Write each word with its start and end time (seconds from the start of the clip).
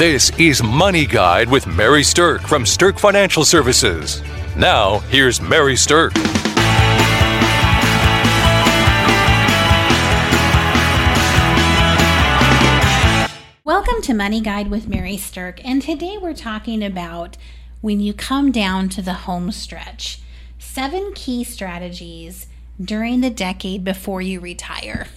This 0.00 0.30
is 0.38 0.62
Money 0.62 1.04
Guide 1.04 1.50
with 1.50 1.66
Mary 1.66 2.00
Sterk 2.00 2.40
from 2.40 2.64
Sterk 2.64 2.98
Financial 2.98 3.44
Services. 3.44 4.22
Now, 4.56 5.00
here's 5.10 5.42
Mary 5.42 5.74
Sterk. 5.74 6.16
Welcome 13.62 14.00
to 14.00 14.14
Money 14.14 14.40
Guide 14.40 14.70
with 14.70 14.88
Mary 14.88 15.18
Sterk, 15.18 15.60
and 15.66 15.82
today 15.82 16.16
we're 16.16 16.32
talking 16.32 16.82
about 16.82 17.36
when 17.82 18.00
you 18.00 18.14
come 18.14 18.50
down 18.50 18.88
to 18.88 19.02
the 19.02 19.12
home 19.12 19.52
stretch 19.52 20.22
seven 20.58 21.12
key 21.14 21.44
strategies 21.44 22.46
during 22.82 23.20
the 23.20 23.28
decade 23.28 23.84
before 23.84 24.22
you 24.22 24.40
retire. 24.40 25.08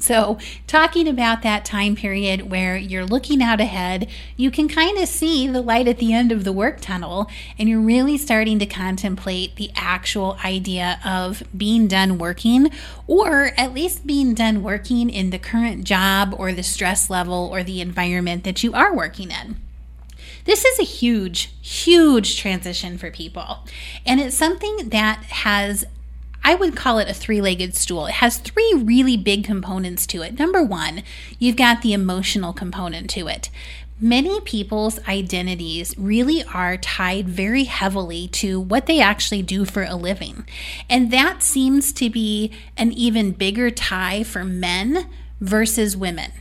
So, 0.00 0.38
talking 0.66 1.06
about 1.06 1.42
that 1.42 1.66
time 1.66 1.94
period 1.94 2.50
where 2.50 2.74
you're 2.74 3.04
looking 3.04 3.42
out 3.42 3.60
ahead, 3.60 4.08
you 4.34 4.50
can 4.50 4.66
kind 4.66 4.96
of 4.96 5.06
see 5.06 5.46
the 5.46 5.60
light 5.60 5.86
at 5.86 5.98
the 5.98 6.14
end 6.14 6.32
of 6.32 6.44
the 6.44 6.54
work 6.54 6.80
tunnel, 6.80 7.30
and 7.58 7.68
you're 7.68 7.80
really 7.80 8.16
starting 8.16 8.58
to 8.60 8.66
contemplate 8.66 9.56
the 9.56 9.70
actual 9.76 10.38
idea 10.42 10.98
of 11.04 11.42
being 11.54 11.86
done 11.86 12.16
working, 12.16 12.70
or 13.06 13.52
at 13.58 13.74
least 13.74 14.06
being 14.06 14.32
done 14.32 14.62
working 14.62 15.10
in 15.10 15.28
the 15.28 15.38
current 15.38 15.84
job 15.84 16.34
or 16.38 16.52
the 16.52 16.62
stress 16.62 17.10
level 17.10 17.50
or 17.52 17.62
the 17.62 17.82
environment 17.82 18.42
that 18.44 18.64
you 18.64 18.72
are 18.72 18.96
working 18.96 19.30
in. 19.30 19.56
This 20.46 20.64
is 20.64 20.78
a 20.78 20.84
huge, 20.84 21.52
huge 21.60 22.38
transition 22.38 22.96
for 22.96 23.10
people. 23.10 23.58
And 24.06 24.18
it's 24.18 24.34
something 24.34 24.88
that 24.88 25.24
has 25.24 25.84
I 26.50 26.56
would 26.56 26.74
call 26.74 26.98
it 26.98 27.08
a 27.08 27.14
three 27.14 27.40
legged 27.40 27.76
stool. 27.76 28.06
It 28.06 28.14
has 28.14 28.38
three 28.38 28.74
really 28.76 29.16
big 29.16 29.44
components 29.44 30.04
to 30.08 30.22
it. 30.22 30.36
Number 30.36 30.64
one, 30.64 31.04
you've 31.38 31.54
got 31.54 31.82
the 31.82 31.92
emotional 31.92 32.52
component 32.52 33.08
to 33.10 33.28
it. 33.28 33.50
Many 34.00 34.40
people's 34.40 34.98
identities 35.06 35.94
really 35.96 36.42
are 36.42 36.76
tied 36.76 37.28
very 37.28 37.64
heavily 37.64 38.26
to 38.32 38.58
what 38.58 38.86
they 38.86 39.00
actually 39.00 39.42
do 39.42 39.64
for 39.64 39.84
a 39.84 39.94
living. 39.94 40.44
And 40.88 41.12
that 41.12 41.44
seems 41.44 41.92
to 41.92 42.10
be 42.10 42.50
an 42.76 42.90
even 42.94 43.30
bigger 43.30 43.70
tie 43.70 44.24
for 44.24 44.42
men 44.42 45.06
versus 45.40 45.96
women 45.96 46.32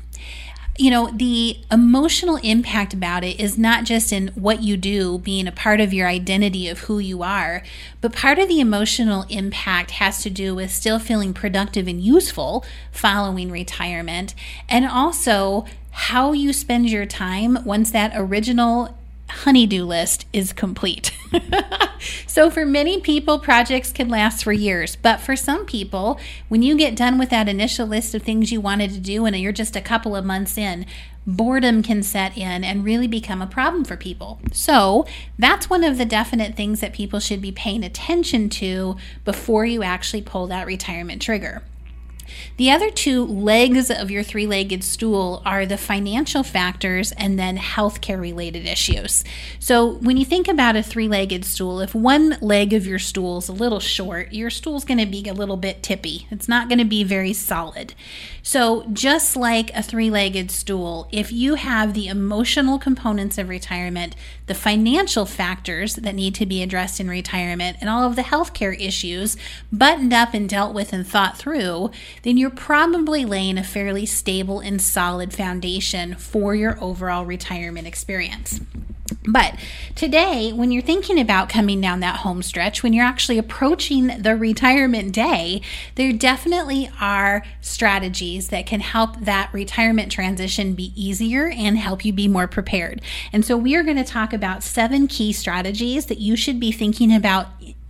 you 0.79 0.89
know, 0.89 1.11
the 1.13 1.59
emotional 1.69 2.37
impact 2.37 2.93
about 2.93 3.25
it 3.25 3.37
is 3.37 3.57
not 3.57 3.83
just 3.83 4.13
in 4.13 4.29
what 4.29 4.63
you 4.63 4.77
do 4.77 5.17
being 5.19 5.45
a 5.45 5.51
part 5.51 5.81
of 5.81 5.93
your 5.93 6.07
identity 6.07 6.69
of 6.69 6.79
who 6.79 6.99
you 6.99 7.21
are, 7.21 7.61
but 7.99 8.13
part 8.13 8.39
of 8.39 8.47
the 8.47 8.61
emotional 8.61 9.25
impact 9.27 9.91
has 9.91 10.23
to 10.23 10.29
do 10.29 10.55
with 10.55 10.71
still 10.71 10.97
feeling 10.97 11.33
productive 11.33 11.85
and 11.85 12.01
useful 12.01 12.63
following 12.93 13.51
retirement, 13.51 14.33
and 14.69 14.85
also 14.85 15.65
how 15.91 16.31
you 16.31 16.53
spend 16.53 16.89
your 16.89 17.05
time 17.05 17.57
once 17.65 17.91
that 17.91 18.13
original 18.15 18.97
honeydew 19.29 19.83
list 19.85 20.25
is 20.33 20.53
complete. 20.53 21.11
so, 22.27 22.49
for 22.49 22.65
many 22.65 22.99
people, 22.99 23.39
projects 23.39 23.91
can 23.91 24.09
last 24.09 24.43
for 24.43 24.51
years. 24.51 24.95
But 24.95 25.19
for 25.19 25.35
some 25.35 25.65
people, 25.65 26.19
when 26.47 26.61
you 26.61 26.77
get 26.77 26.95
done 26.95 27.17
with 27.17 27.29
that 27.29 27.47
initial 27.47 27.87
list 27.87 28.15
of 28.15 28.23
things 28.23 28.51
you 28.51 28.61
wanted 28.61 28.91
to 28.91 28.99
do 28.99 29.25
and 29.25 29.35
you're 29.35 29.51
just 29.51 29.75
a 29.75 29.81
couple 29.81 30.15
of 30.15 30.25
months 30.25 30.57
in, 30.57 30.85
boredom 31.25 31.83
can 31.83 32.01
set 32.01 32.37
in 32.37 32.63
and 32.63 32.83
really 32.83 33.07
become 33.07 33.41
a 33.41 33.47
problem 33.47 33.83
for 33.85 33.95
people. 33.95 34.39
So, 34.51 35.05
that's 35.37 35.69
one 35.69 35.83
of 35.83 35.97
the 35.97 36.05
definite 36.05 36.55
things 36.55 36.79
that 36.79 36.93
people 36.93 37.19
should 37.19 37.41
be 37.41 37.51
paying 37.51 37.83
attention 37.83 38.49
to 38.49 38.97
before 39.25 39.65
you 39.65 39.83
actually 39.83 40.21
pull 40.21 40.47
that 40.47 40.67
retirement 40.67 41.21
trigger. 41.21 41.61
The 42.57 42.71
other 42.71 42.89
two 42.89 43.25
legs 43.25 43.89
of 43.89 44.11
your 44.11 44.23
three 44.23 44.47
legged 44.47 44.83
stool 44.83 45.41
are 45.45 45.65
the 45.65 45.77
financial 45.77 46.43
factors 46.43 47.11
and 47.13 47.37
then 47.37 47.57
healthcare 47.57 48.19
related 48.19 48.65
issues. 48.65 49.23
So, 49.59 49.93
when 49.99 50.17
you 50.17 50.25
think 50.25 50.47
about 50.47 50.75
a 50.75 50.83
three 50.83 51.07
legged 51.07 51.45
stool, 51.45 51.81
if 51.81 51.93
one 51.95 52.37
leg 52.41 52.73
of 52.73 52.85
your 52.85 52.99
stool 52.99 53.39
is 53.39 53.49
a 53.49 53.53
little 53.53 53.79
short, 53.79 54.33
your 54.33 54.49
stool's 54.49 54.85
going 54.85 54.99
to 54.99 55.05
be 55.05 55.27
a 55.27 55.33
little 55.33 55.57
bit 55.57 55.83
tippy. 55.83 56.27
It's 56.31 56.47
not 56.47 56.69
going 56.69 56.79
to 56.79 56.85
be 56.85 57.03
very 57.03 57.33
solid. 57.33 57.93
So, 58.41 58.85
just 58.93 59.35
like 59.35 59.71
a 59.75 59.83
three 59.83 60.09
legged 60.09 60.51
stool, 60.51 61.07
if 61.11 61.31
you 61.31 61.55
have 61.55 61.93
the 61.93 62.07
emotional 62.07 62.79
components 62.79 63.37
of 63.37 63.49
retirement, 63.49 64.15
the 64.47 64.55
financial 64.55 65.25
factors 65.25 65.95
that 65.95 66.15
need 66.15 66.35
to 66.35 66.45
be 66.45 66.63
addressed 66.63 66.99
in 66.99 67.09
retirement, 67.09 67.77
and 67.81 67.89
all 67.89 68.03
of 68.03 68.15
the 68.15 68.23
healthcare 68.23 68.79
issues 68.79 69.37
buttoned 69.71 70.13
up 70.13 70.33
and 70.33 70.49
dealt 70.49 70.73
with 70.73 70.93
and 70.93 71.07
thought 71.07 71.37
through, 71.37 71.91
then 72.23 72.37
you're 72.37 72.49
probably 72.49 73.25
laying 73.25 73.57
a 73.57 73.63
fairly 73.63 74.05
stable 74.05 74.59
and 74.59 74.81
solid 74.81 75.33
foundation 75.33 76.15
for 76.15 76.55
your 76.55 76.81
overall 76.83 77.25
retirement 77.25 77.87
experience. 77.87 78.59
But 79.27 79.55
today, 79.95 80.51
when 80.53 80.71
you're 80.71 80.81
thinking 80.81 81.19
about 81.19 81.49
coming 81.49 81.81
down 81.81 81.99
that 81.99 82.17
home 82.17 82.41
stretch, 82.41 82.83
when 82.83 82.93
you're 82.93 83.05
actually 83.05 83.37
approaching 83.37 84.07
the 84.07 84.35
retirement 84.35 85.13
day, 85.13 85.61
there 85.95 86.13
definitely 86.13 86.89
are 86.99 87.43
strategies 87.61 88.49
that 88.49 88.65
can 88.65 88.79
help 88.79 89.19
that 89.19 89.53
retirement 89.53 90.11
transition 90.11 90.73
be 90.73 90.93
easier 90.95 91.47
and 91.47 91.77
help 91.77 92.05
you 92.05 92.13
be 92.13 92.27
more 92.27 92.47
prepared. 92.47 93.01
And 93.33 93.45
so, 93.45 93.57
we 93.57 93.75
are 93.75 93.83
going 93.83 93.97
to 93.97 94.03
talk 94.03 94.33
about 94.33 94.63
seven 94.63 95.07
key 95.07 95.33
strategies 95.33 96.07
that 96.07 96.19
you 96.19 96.35
should 96.35 96.59
be 96.59 96.71
thinking 96.71 97.13
about 97.13 97.47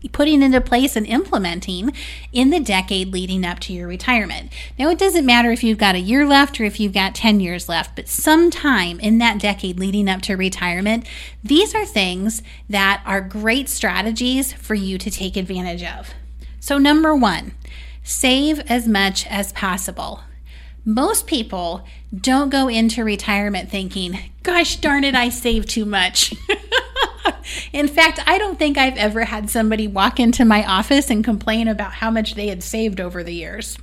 putting 0.07 0.41
into 0.41 0.61
place 0.61 0.95
and 0.95 1.05
implementing 1.05 1.93
in 2.31 2.49
the 2.49 2.59
decade 2.59 3.11
leading 3.11 3.45
up 3.45 3.59
to 3.59 3.73
your 3.73 3.87
retirement. 3.87 4.51
Now, 4.77 4.89
it 4.89 4.97
doesn't 4.97 5.25
matter 5.25 5.51
if 5.51 5.63
you've 5.63 5.77
got 5.77 5.95
a 5.95 5.99
year 5.99 6.25
left 6.25 6.59
or 6.61 6.63
if 6.63 6.79
you've 6.79 6.93
got 6.93 7.15
10 7.15 7.41
years 7.41 7.67
left, 7.67 7.95
but 7.95 8.07
sometime 8.07 8.99
in 8.99 9.17
that 9.17 9.39
decade 9.39 9.79
leading 9.79 10.07
up 10.07 10.21
to 10.23 10.35
retirement, 10.35 11.05
these 11.43 11.75
are 11.75 11.85
things 11.85 12.41
that 12.69 13.03
are 13.05 13.19
great 13.19 13.67
strategies 13.67 14.53
for 14.53 14.75
you 14.75 14.97
to 14.97 15.11
take 15.11 15.35
advantage 15.35 15.83
of. 15.83 16.13
So, 16.61 16.77
number 16.77 17.15
one, 17.15 17.53
save 18.03 18.59
as 18.69 18.87
much 18.87 19.27
as 19.27 19.51
possible. 19.53 20.21
Most 20.85 21.27
people 21.27 21.85
don't 22.17 22.49
go 22.49 22.67
into 22.67 23.03
retirement 23.03 23.69
thinking, 23.69 24.17
gosh 24.43 24.77
darn 24.77 25.03
it, 25.03 25.13
I 25.13 25.29
saved 25.29 25.69
too 25.69 25.85
much. 25.85 26.33
In 27.73 27.87
fact, 27.87 28.19
I 28.25 28.37
don't 28.37 28.57
think 28.57 28.77
I've 28.77 28.97
ever 28.97 29.25
had 29.25 29.49
somebody 29.49 29.87
walk 29.87 30.19
into 30.19 30.45
my 30.45 30.65
office 30.65 31.09
and 31.09 31.23
complain 31.23 31.67
about 31.67 31.93
how 31.93 32.11
much 32.11 32.35
they 32.35 32.47
had 32.47 32.63
saved 32.63 32.99
over 32.99 33.23
the 33.23 33.33
years. 33.33 33.77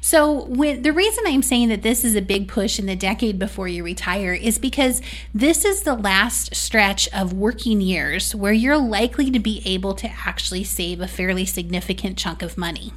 So, 0.00 0.44
when, 0.44 0.82
the 0.82 0.92
reason 0.92 1.24
I'm 1.26 1.42
saying 1.42 1.68
that 1.68 1.82
this 1.82 2.04
is 2.04 2.14
a 2.14 2.22
big 2.22 2.48
push 2.48 2.78
in 2.78 2.86
the 2.86 2.96
decade 2.96 3.38
before 3.38 3.68
you 3.68 3.82
retire 3.84 4.32
is 4.32 4.58
because 4.58 5.02
this 5.34 5.64
is 5.64 5.82
the 5.82 5.94
last 5.94 6.54
stretch 6.54 7.08
of 7.12 7.32
working 7.32 7.80
years 7.80 8.34
where 8.34 8.52
you're 8.52 8.78
likely 8.78 9.30
to 9.30 9.38
be 9.38 9.62
able 9.64 9.94
to 9.94 10.10
actually 10.26 10.64
save 10.64 11.00
a 11.00 11.08
fairly 11.08 11.44
significant 11.44 12.16
chunk 12.16 12.42
of 12.42 12.56
money. 12.56 12.92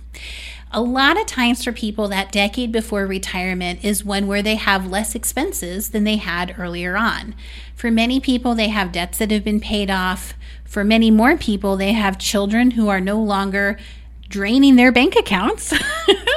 A 0.74 0.82
lot 0.82 1.20
of 1.20 1.26
times 1.26 1.66
for 1.66 1.74
people, 1.74 2.08
that 2.08 2.32
decade 2.32 2.72
before 2.72 3.06
retirement 3.06 3.84
is 3.84 4.06
one 4.06 4.26
where 4.26 4.42
they 4.42 4.56
have 4.56 4.90
less 4.90 5.16
expenses 5.16 5.90
than 5.90 6.06
they 6.06 6.16
had 6.16 6.56
earlier 6.58 6.96
on. 6.96 7.36
For 7.76 7.92
many 7.92 8.22
people, 8.22 8.56
they 8.56 8.70
have 8.70 8.94
debts 8.94 9.18
that 9.18 9.31
have 9.31 9.44
been 9.44 9.60
paid 9.60 9.92
off. 9.92 10.34
For 10.64 10.86
many 10.86 11.12
more 11.12 11.36
people, 11.36 11.76
they 11.76 11.92
have 11.92 12.18
children 12.18 12.72
who 12.72 12.88
are 12.88 13.02
no 13.02 13.22
longer 13.22 13.78
draining 14.30 14.78
their 14.78 14.94
bank 14.94 15.18
accounts. 15.18 15.74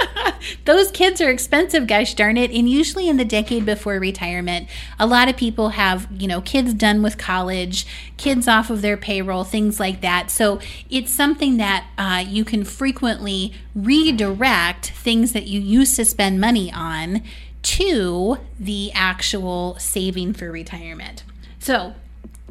Those 0.64 0.90
kids 0.90 1.20
are 1.20 1.30
expensive, 1.30 1.86
gosh 1.86 2.14
darn 2.14 2.36
it. 2.36 2.50
And 2.50 2.68
usually 2.68 3.08
in 3.08 3.16
the 3.16 3.24
decade 3.24 3.64
before 3.64 3.98
retirement, 3.98 4.68
a 4.98 5.06
lot 5.06 5.28
of 5.28 5.36
people 5.36 5.70
have, 5.70 6.06
you 6.10 6.26
know, 6.26 6.40
kids 6.40 6.74
done 6.74 7.02
with 7.02 7.18
college, 7.18 7.86
kids 8.16 8.48
off 8.48 8.70
of 8.70 8.82
their 8.82 8.96
payroll, 8.96 9.44
things 9.44 9.80
like 9.80 10.00
that. 10.00 10.30
So 10.30 10.60
it's 10.90 11.12
something 11.12 11.56
that 11.58 11.86
uh, 11.98 12.24
you 12.26 12.44
can 12.44 12.64
frequently 12.64 13.52
redirect 13.74 14.90
things 14.90 15.32
that 15.32 15.46
you 15.46 15.60
used 15.60 15.96
to 15.96 16.04
spend 16.04 16.40
money 16.40 16.72
on 16.72 17.22
to 17.62 18.38
the 18.60 18.92
actual 18.92 19.76
saving 19.78 20.34
for 20.34 20.50
retirement. 20.50 21.24
So 21.58 21.94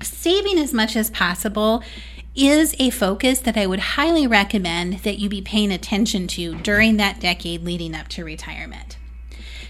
saving 0.01 0.57
as 0.57 0.73
much 0.73 0.95
as 0.95 1.09
possible 1.09 1.83
is 2.35 2.75
a 2.79 2.89
focus 2.89 3.39
that 3.41 3.57
I 3.57 3.67
would 3.67 3.79
highly 3.79 4.25
recommend 4.25 4.99
that 4.99 5.19
you 5.19 5.29
be 5.29 5.41
paying 5.41 5.71
attention 5.71 6.27
to 6.27 6.55
during 6.55 6.97
that 6.97 7.19
decade 7.19 7.63
leading 7.63 7.93
up 7.93 8.07
to 8.09 8.23
retirement. 8.25 8.97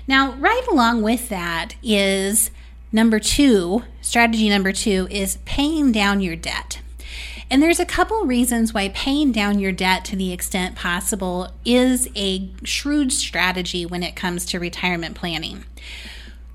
Now, 0.07 0.33
right 0.33 0.65
along 0.69 1.01
with 1.01 1.30
that 1.30 1.75
is 1.81 2.51
number 2.92 3.19
two, 3.19 3.83
strategy 4.01 4.50
number 4.50 4.71
two 4.71 5.07
is 5.10 5.38
paying 5.45 5.92
down 5.92 6.21
your 6.21 6.36
debt. 6.36 6.81
And 7.50 7.62
there's 7.62 7.80
a 7.80 7.86
couple 7.86 8.25
reasons 8.25 8.74
why 8.74 8.89
paying 8.89 9.31
down 9.31 9.60
your 9.60 9.71
debt 9.71 10.06
to 10.06 10.15
the 10.15 10.33
extent 10.33 10.75
possible 10.75 11.51
is 11.65 12.10
a 12.15 12.50
shrewd 12.63 13.12
strategy 13.12 13.86
when 13.86 14.04
it 14.04 14.15
comes 14.15 14.45
to 14.45 14.60
retirement 14.60 15.15
planning. 15.15 15.65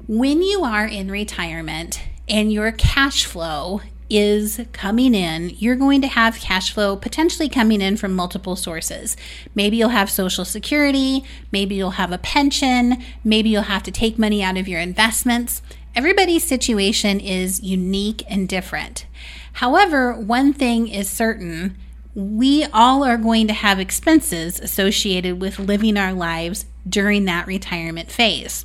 When 0.06 0.42
you 0.42 0.64
are 0.64 0.86
in 0.86 1.10
retirement 1.10 2.02
and 2.28 2.52
your 2.52 2.72
cash 2.72 3.26
flow 3.26 3.82
is 4.10 4.60
coming 4.72 5.14
in, 5.14 5.50
you're 5.58 5.76
going 5.76 6.00
to 6.02 6.08
have 6.08 6.40
cash 6.40 6.72
flow 6.72 6.96
potentially 6.96 7.48
coming 7.48 7.80
in 7.80 7.96
from 7.96 8.14
multiple 8.14 8.56
sources. 8.56 9.16
Maybe 9.54 9.76
you'll 9.76 9.90
have 9.90 10.10
Social 10.10 10.44
Security, 10.44 11.24
maybe 11.52 11.74
you'll 11.74 11.92
have 11.92 12.12
a 12.12 12.18
pension, 12.18 13.02
maybe 13.24 13.48
you'll 13.48 13.62
have 13.62 13.82
to 13.84 13.90
take 13.90 14.18
money 14.18 14.42
out 14.42 14.56
of 14.56 14.68
your 14.68 14.80
investments. 14.80 15.62
Everybody's 15.94 16.44
situation 16.44 17.20
is 17.20 17.60
unique 17.62 18.22
and 18.28 18.48
different. 18.48 19.06
However, 19.54 20.14
one 20.14 20.52
thing 20.52 20.88
is 20.88 21.10
certain 21.10 21.76
we 22.14 22.64
all 22.72 23.04
are 23.04 23.16
going 23.16 23.46
to 23.46 23.52
have 23.52 23.78
expenses 23.78 24.58
associated 24.58 25.40
with 25.40 25.58
living 25.58 25.96
our 25.96 26.12
lives 26.12 26.66
during 26.88 27.24
that 27.26 27.46
retirement 27.46 28.10
phase. 28.10 28.64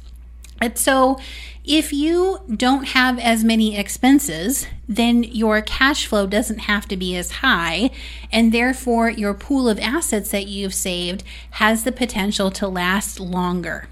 And 0.59 0.77
so, 0.77 1.19
if 1.63 1.93
you 1.93 2.39
don't 2.53 2.89
have 2.89 3.17
as 3.19 3.43
many 3.43 3.77
expenses, 3.77 4.67
then 4.87 5.23
your 5.23 5.61
cash 5.61 6.05
flow 6.05 6.27
doesn't 6.27 6.59
have 6.59 6.87
to 6.89 6.97
be 6.97 7.15
as 7.15 7.31
high, 7.31 7.89
and 8.31 8.51
therefore 8.51 9.09
your 9.09 9.33
pool 9.33 9.69
of 9.69 9.79
assets 9.79 10.31
that 10.31 10.47
you've 10.47 10.73
saved 10.73 11.23
has 11.51 11.83
the 11.83 11.91
potential 11.91 12.51
to 12.51 12.67
last 12.67 13.19
longer. 13.19 13.87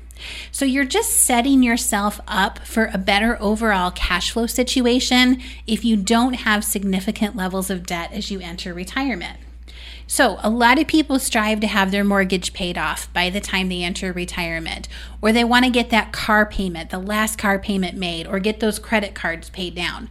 So 0.52 0.66
you're 0.66 0.86
just 0.86 1.12
setting 1.14 1.64
yourself 1.64 2.20
up 2.28 2.60
for 2.60 2.90
a 2.94 2.98
better 2.98 3.42
overall 3.42 3.90
cash 3.90 4.32
flow 4.32 4.48
situation 4.48 5.42
if 5.66 5.84
you 5.86 5.96
don't 5.96 6.34
have 6.34 6.64
significant 6.64 7.36
levels 7.36 7.70
of 7.70 7.86
debt 7.86 8.12
as 8.12 8.30
you 8.30 8.40
enter 8.40 8.74
retirement. 8.74 9.40
So, 10.12 10.40
a 10.44 10.50
lot 10.50 10.78
of 10.78 10.88
people 10.88 11.20
strive 11.20 11.62
to 11.62 11.68
have 11.68 11.92
their 11.92 12.04
mortgage 12.04 12.52
paid 12.52 12.78
off 12.78 13.12
by 13.14 13.30
the 13.30 13.40
time 13.40 13.70
they 13.70 13.82
enter 13.82 14.12
retirement, 14.12 14.90
or 15.22 15.32
they 15.32 15.46
want 15.46 15.64
to 15.64 15.72
get 15.72 15.90
that 15.92 16.12
car 16.12 16.46
payment, 16.46 16.90
the 16.90 17.00
last 17.00 17.38
car 17.38 17.58
payment 17.58 17.96
made, 17.96 18.28
or 18.28 18.40
get 18.40 18.60
those 18.60 18.78
credit 18.78 19.16
cards 19.16 19.50
paid 19.50 19.74
down. 19.74 20.10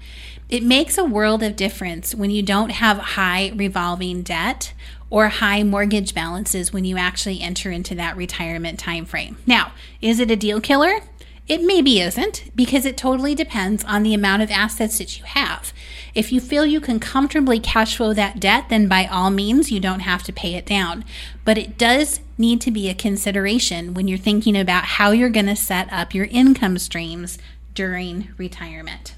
It 0.48 0.62
makes 0.62 0.96
a 0.96 1.04
world 1.04 1.42
of 1.42 1.54
difference 1.54 2.14
when 2.14 2.30
you 2.30 2.42
don't 2.42 2.70
have 2.70 2.96
high 2.96 3.52
revolving 3.54 4.22
debt 4.22 4.72
or 5.10 5.28
high 5.28 5.64
mortgage 5.64 6.14
balances 6.14 6.72
when 6.72 6.86
you 6.86 6.96
actually 6.96 7.42
enter 7.42 7.70
into 7.70 7.94
that 7.96 8.16
retirement 8.16 8.78
time 8.78 9.04
frame. 9.04 9.36
Now, 9.44 9.72
is 10.00 10.18
it 10.18 10.30
a 10.30 10.34
deal 10.34 10.62
killer? 10.62 11.00
It 11.46 11.62
maybe 11.62 12.00
isn't 12.00 12.52
because 12.56 12.86
it 12.86 12.96
totally 12.96 13.34
depends 13.34 13.84
on 13.84 14.02
the 14.02 14.14
amount 14.14 14.40
of 14.40 14.50
assets 14.50 14.96
that 14.96 15.18
you 15.18 15.24
have. 15.24 15.74
If 16.14 16.32
you 16.32 16.40
feel 16.40 16.66
you 16.66 16.80
can 16.80 17.00
comfortably 17.00 17.60
cash 17.60 17.96
flow 17.96 18.12
that 18.14 18.40
debt, 18.40 18.68
then 18.68 18.88
by 18.88 19.06
all 19.06 19.30
means, 19.30 19.70
you 19.70 19.80
don't 19.80 20.00
have 20.00 20.22
to 20.24 20.32
pay 20.32 20.54
it 20.54 20.66
down. 20.66 21.04
But 21.44 21.58
it 21.58 21.78
does 21.78 22.20
need 22.36 22.60
to 22.62 22.70
be 22.70 22.88
a 22.88 22.94
consideration 22.94 23.94
when 23.94 24.08
you're 24.08 24.18
thinking 24.18 24.56
about 24.56 24.84
how 24.84 25.12
you're 25.12 25.28
going 25.28 25.46
to 25.46 25.56
set 25.56 25.92
up 25.92 26.14
your 26.14 26.26
income 26.26 26.78
streams 26.78 27.38
during 27.74 28.30
retirement. 28.36 29.14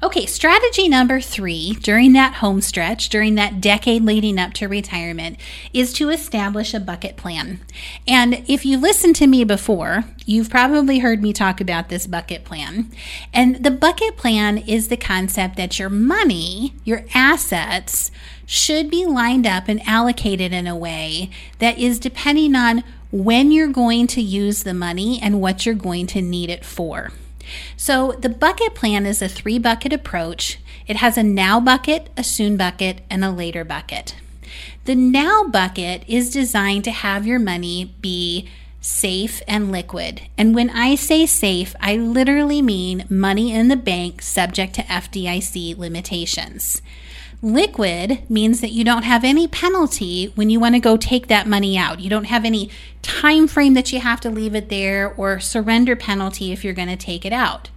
Okay, 0.00 0.26
strategy 0.26 0.88
number 0.88 1.20
three 1.20 1.72
during 1.82 2.12
that 2.12 2.34
home 2.34 2.60
stretch, 2.60 3.08
during 3.08 3.34
that 3.34 3.60
decade 3.60 4.04
leading 4.04 4.38
up 4.38 4.52
to 4.54 4.68
retirement, 4.68 5.36
is 5.72 5.92
to 5.94 6.10
establish 6.10 6.72
a 6.72 6.78
bucket 6.78 7.16
plan. 7.16 7.58
And 8.06 8.44
if 8.46 8.64
you 8.64 8.78
listened 8.78 9.16
to 9.16 9.26
me 9.26 9.42
before, 9.42 10.04
you've 10.24 10.50
probably 10.50 11.00
heard 11.00 11.20
me 11.20 11.32
talk 11.32 11.60
about 11.60 11.88
this 11.88 12.06
bucket 12.06 12.44
plan. 12.44 12.92
And 13.34 13.64
the 13.64 13.72
bucket 13.72 14.16
plan 14.16 14.58
is 14.58 14.86
the 14.86 14.96
concept 14.96 15.56
that 15.56 15.80
your 15.80 15.90
money, 15.90 16.74
your 16.84 17.04
assets, 17.12 18.12
should 18.46 18.92
be 18.92 19.04
lined 19.04 19.48
up 19.48 19.66
and 19.66 19.82
allocated 19.84 20.52
in 20.52 20.68
a 20.68 20.76
way 20.76 21.28
that 21.58 21.76
is 21.76 21.98
depending 21.98 22.54
on 22.54 22.84
when 23.10 23.50
you're 23.50 23.66
going 23.66 24.06
to 24.06 24.22
use 24.22 24.62
the 24.62 24.74
money 24.74 25.18
and 25.20 25.40
what 25.40 25.66
you're 25.66 25.74
going 25.74 26.06
to 26.06 26.22
need 26.22 26.50
it 26.50 26.64
for. 26.64 27.10
So 27.76 28.12
the 28.12 28.28
bucket 28.28 28.74
plan 28.74 29.06
is 29.06 29.22
a 29.22 29.28
three 29.28 29.58
bucket 29.58 29.92
approach. 29.92 30.58
It 30.86 30.96
has 30.96 31.18
a 31.18 31.22
now 31.22 31.60
bucket, 31.60 32.10
a 32.16 32.24
soon 32.24 32.56
bucket, 32.56 33.00
and 33.10 33.24
a 33.24 33.30
later 33.30 33.64
bucket. 33.64 34.14
The 34.84 34.94
now 34.94 35.44
bucket 35.44 36.02
is 36.08 36.30
designed 36.30 36.84
to 36.84 36.90
have 36.90 37.26
your 37.26 37.38
money 37.38 37.94
be 38.00 38.48
safe 38.80 39.42
and 39.46 39.70
liquid. 39.70 40.22
And 40.38 40.54
when 40.54 40.70
I 40.70 40.94
say 40.94 41.26
safe, 41.26 41.74
I 41.80 41.96
literally 41.96 42.62
mean 42.62 43.04
money 43.10 43.52
in 43.52 43.68
the 43.68 43.76
bank 43.76 44.22
subject 44.22 44.74
to 44.74 44.82
FDIC 44.82 45.76
limitations. 45.76 46.80
Liquid 47.40 48.28
means 48.28 48.60
that 48.60 48.72
you 48.72 48.82
don't 48.82 49.04
have 49.04 49.22
any 49.22 49.46
penalty 49.46 50.32
when 50.34 50.50
you 50.50 50.58
want 50.58 50.74
to 50.74 50.80
go 50.80 50.96
take 50.96 51.28
that 51.28 51.46
money 51.46 51.78
out. 51.78 52.00
You 52.00 52.10
don't 52.10 52.24
have 52.24 52.44
any 52.44 52.68
time 53.00 53.46
frame 53.46 53.74
that 53.74 53.92
you 53.92 54.00
have 54.00 54.20
to 54.22 54.30
leave 54.30 54.56
it 54.56 54.68
there 54.70 55.14
or 55.14 55.38
surrender 55.38 55.94
penalty 55.94 56.50
if 56.50 56.64
you're 56.64 56.74
going 56.74 56.88
to 56.88 56.96
take 56.96 57.24
it 57.24 57.32
out. 57.32 57.70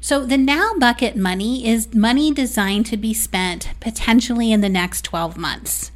So 0.00 0.24
the 0.24 0.38
now 0.38 0.74
bucket 0.78 1.16
money 1.16 1.66
is 1.66 1.92
money 1.92 2.32
designed 2.32 2.86
to 2.86 2.96
be 2.96 3.12
spent 3.12 3.70
potentially 3.80 4.52
in 4.52 4.60
the 4.60 4.68
next 4.68 5.02
12 5.02 5.36
months. 5.36 5.90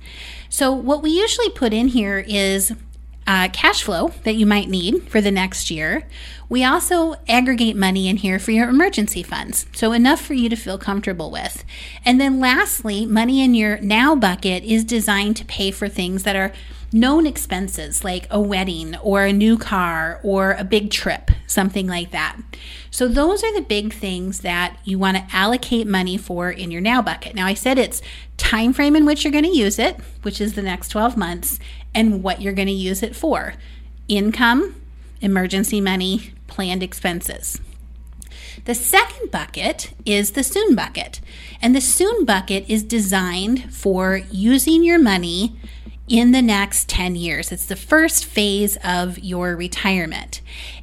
So 0.49 0.73
what 0.73 1.01
we 1.01 1.11
usually 1.11 1.51
put 1.51 1.73
in 1.73 1.89
here 1.89 2.25
is 2.27 2.75
uh, 3.27 3.49
cash 3.53 3.83
flow 3.83 4.09
that 4.25 4.35
you 4.35 4.47
might 4.47 4.69
need 4.69 5.09
for 5.09 5.21
the 5.21 5.31
next 5.31 5.71
year. 5.71 6.07
We 6.49 6.65
also 6.65 7.15
aggregate 7.29 7.77
money 7.77 8.09
in 8.09 8.19
here 8.19 8.39
for 8.39 8.51
your 8.51 8.69
emergency 8.69 9.23
funds, 9.23 9.67
so 9.75 9.93
enough 9.93 10.21
for 10.21 10.35
you 10.35 10.49
to 10.49 10.57
feel 10.57 10.79
comfortable 10.79 11.31
with. 11.31 11.65
And 12.05 12.21
then 12.21 12.41
lastly, 12.41 13.07
money 13.07 13.43
in 13.43 13.55
your 13.55 13.79
now 13.81 14.15
bucket 14.15 14.65
is 14.65 14.85
designed 14.85 15.37
to 15.39 15.45
pay 15.45 15.71
for 15.71 15.89
things 15.89 16.25
that 16.25 16.37
are 16.37 16.53
known 16.93 17.27
expenses 17.27 18.05
like 18.05 18.27
a 18.31 18.41
wedding 18.41 18.97
or 18.99 19.25
a 19.25 19.33
new 19.33 19.57
car 19.57 20.21
or 20.23 20.53
a 20.53 20.65
big 20.65 20.91
trip, 20.91 21.31
something 21.47 21.87
like 21.87 22.11
that. 22.11 22.37
So 22.91 23.09
those 23.09 23.43
are 23.43 23.55
the 23.55 23.63
big 23.63 23.93
things 23.95 24.41
that 24.41 24.77
you 24.85 24.99
want 24.99 25.17
to 25.17 25.27
allocate 25.35 25.87
money 25.87 26.19
for 26.19 26.51
in 26.51 26.71
your 26.71 26.83
now 26.83 27.01
bucket. 27.01 27.35
Now 27.35 27.47
I 27.47 27.55
said 27.55 27.79
it's 27.79 28.03
time 28.37 28.73
frame 28.73 28.95
in 28.95 29.07
which 29.07 29.25
you're 29.25 29.33
going 29.33 29.45
to 29.45 29.57
use 29.57 29.79
it, 29.79 29.99
which 30.23 30.41
is 30.41 30.53
the 30.55 30.63
next 30.63 30.89
12 30.89 31.17
months, 31.17 31.59
and 31.95 32.23
what 32.23 32.41
you're 32.41 32.53
going 32.53 32.69
to 32.69 32.73
use 32.73 33.03
it 33.03 33.15
for. 33.17 33.55
Income, 34.09 34.81
emergency 35.21 35.81
money, 35.81 36.33
planned 36.47 36.83
expenses. 36.83 37.61
The 38.65 38.75
second 38.75 39.31
bucket 39.31 39.93
is 40.05 40.33
the 40.33 40.45
soon 40.45 40.75
bucket. 40.75 41.21
And 41.61 41.75
the 41.75 41.81
soon 41.81 42.25
bucket 42.25 42.65
is 42.69 42.83
designed 42.83 43.75
for 43.75 44.21
using 44.31 44.85
your 44.85 44.99
money 44.99 45.57
in 46.09 46.33
the 46.33 46.43
next 46.43 46.89
10 46.89 47.17
years. 47.17 47.51
It's 47.51 47.67
the 47.67 47.77
first 47.77 48.25
phase 48.25 48.77
of 48.85 49.19
your 49.19 49.57
retirement. 49.57 50.41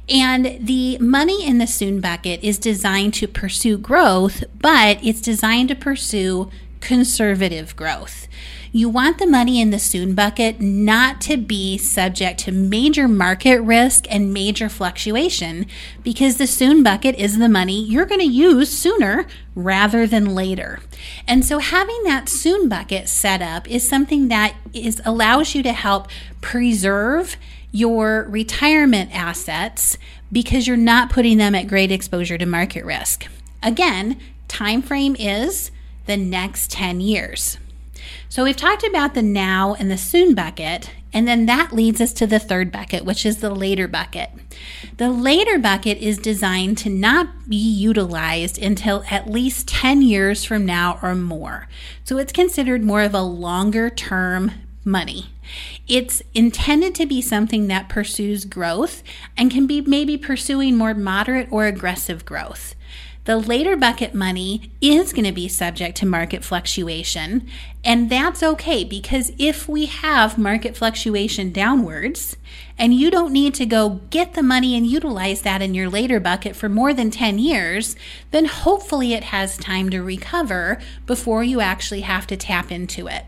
And 0.08 0.66
the 0.66 0.98
money 0.98 1.46
in 1.46 1.58
the 1.58 1.66
soon 1.66 2.00
bucket 2.00 2.42
is 2.42 2.58
designed 2.58 3.14
to 3.14 3.28
pursue 3.28 3.78
growth, 3.78 4.44
but 4.58 4.98
it's 5.04 5.20
designed 5.20 5.68
to 5.68 5.74
pursue 5.74 6.50
conservative 6.80 7.76
growth. 7.76 8.26
You 8.72 8.88
want 8.88 9.18
the 9.18 9.26
money 9.26 9.60
in 9.60 9.70
the 9.70 9.80
soon 9.80 10.14
bucket 10.14 10.60
not 10.60 11.20
to 11.22 11.36
be 11.36 11.76
subject 11.76 12.38
to 12.40 12.52
major 12.52 13.08
market 13.08 13.60
risk 13.60 14.06
and 14.08 14.32
major 14.32 14.68
fluctuation 14.68 15.66
because 16.04 16.36
the 16.36 16.46
soon 16.46 16.84
bucket 16.84 17.16
is 17.16 17.38
the 17.38 17.48
money 17.48 17.82
you're 17.82 18.06
going 18.06 18.20
to 18.20 18.26
use 18.26 18.70
sooner 18.70 19.26
rather 19.56 20.06
than 20.06 20.36
later. 20.36 20.78
And 21.26 21.44
so 21.44 21.58
having 21.58 22.00
that 22.04 22.28
soon 22.28 22.68
bucket 22.68 23.08
set 23.08 23.42
up 23.42 23.68
is 23.68 23.88
something 23.88 24.28
that 24.28 24.54
is 24.72 25.02
allows 25.04 25.52
you 25.52 25.64
to 25.64 25.72
help 25.72 26.06
preserve 26.40 27.36
your 27.72 28.26
retirement 28.28 29.10
assets 29.12 29.98
because 30.30 30.68
you're 30.68 30.76
not 30.76 31.10
putting 31.10 31.38
them 31.38 31.56
at 31.56 31.66
great 31.66 31.90
exposure 31.90 32.38
to 32.38 32.46
market 32.46 32.84
risk. 32.84 33.26
Again, 33.64 34.20
time 34.46 34.80
frame 34.80 35.16
is 35.18 35.72
the 36.06 36.16
next 36.16 36.70
10 36.70 37.00
years. 37.00 37.58
So 38.30 38.44
we've 38.44 38.56
talked 38.56 38.86
about 38.86 39.14
the 39.14 39.22
now 39.22 39.74
and 39.74 39.90
the 39.90 39.98
soon 39.98 40.36
bucket, 40.36 40.92
and 41.12 41.26
then 41.26 41.46
that 41.46 41.72
leads 41.72 42.00
us 42.00 42.12
to 42.12 42.28
the 42.28 42.38
third 42.38 42.70
bucket, 42.70 43.04
which 43.04 43.26
is 43.26 43.38
the 43.38 43.50
later 43.50 43.88
bucket. 43.88 44.30
The 44.98 45.10
later 45.10 45.58
bucket 45.58 45.98
is 45.98 46.16
designed 46.16 46.78
to 46.78 46.90
not 46.90 47.48
be 47.48 47.56
utilized 47.56 48.56
until 48.56 49.02
at 49.10 49.28
least 49.28 49.66
10 49.66 50.02
years 50.02 50.44
from 50.44 50.64
now 50.64 51.00
or 51.02 51.16
more. 51.16 51.66
So 52.04 52.18
it's 52.18 52.30
considered 52.32 52.84
more 52.84 53.02
of 53.02 53.14
a 53.14 53.20
longer 53.20 53.90
term 53.90 54.52
money. 54.84 55.34
It's 55.88 56.22
intended 56.32 56.94
to 56.94 57.06
be 57.06 57.20
something 57.20 57.66
that 57.66 57.88
pursues 57.88 58.44
growth 58.44 59.02
and 59.36 59.50
can 59.50 59.66
be 59.66 59.80
maybe 59.80 60.16
pursuing 60.16 60.76
more 60.76 60.94
moderate 60.94 61.48
or 61.50 61.66
aggressive 61.66 62.24
growth. 62.24 62.76
The 63.24 63.36
later 63.36 63.76
bucket 63.76 64.14
money 64.14 64.72
is 64.80 65.12
going 65.12 65.26
to 65.26 65.32
be 65.32 65.46
subject 65.46 65.98
to 65.98 66.06
market 66.06 66.42
fluctuation, 66.42 67.46
and 67.84 68.08
that's 68.08 68.42
okay 68.42 68.82
because 68.82 69.32
if 69.38 69.68
we 69.68 69.86
have 69.86 70.38
market 70.38 70.74
fluctuation 70.74 71.52
downwards, 71.52 72.36
and 72.78 72.94
you 72.94 73.10
don't 73.10 73.32
need 73.32 73.52
to 73.54 73.66
go 73.66 74.00
get 74.08 74.32
the 74.32 74.42
money 74.42 74.74
and 74.74 74.86
utilize 74.86 75.42
that 75.42 75.60
in 75.60 75.74
your 75.74 75.90
later 75.90 76.18
bucket 76.18 76.56
for 76.56 76.70
more 76.70 76.94
than 76.94 77.10
10 77.10 77.38
years, 77.38 77.94
then 78.30 78.46
hopefully 78.46 79.12
it 79.12 79.24
has 79.24 79.58
time 79.58 79.90
to 79.90 80.00
recover 80.00 80.80
before 81.04 81.44
you 81.44 81.60
actually 81.60 82.00
have 82.00 82.26
to 82.26 82.38
tap 82.38 82.72
into 82.72 83.06
it. 83.06 83.26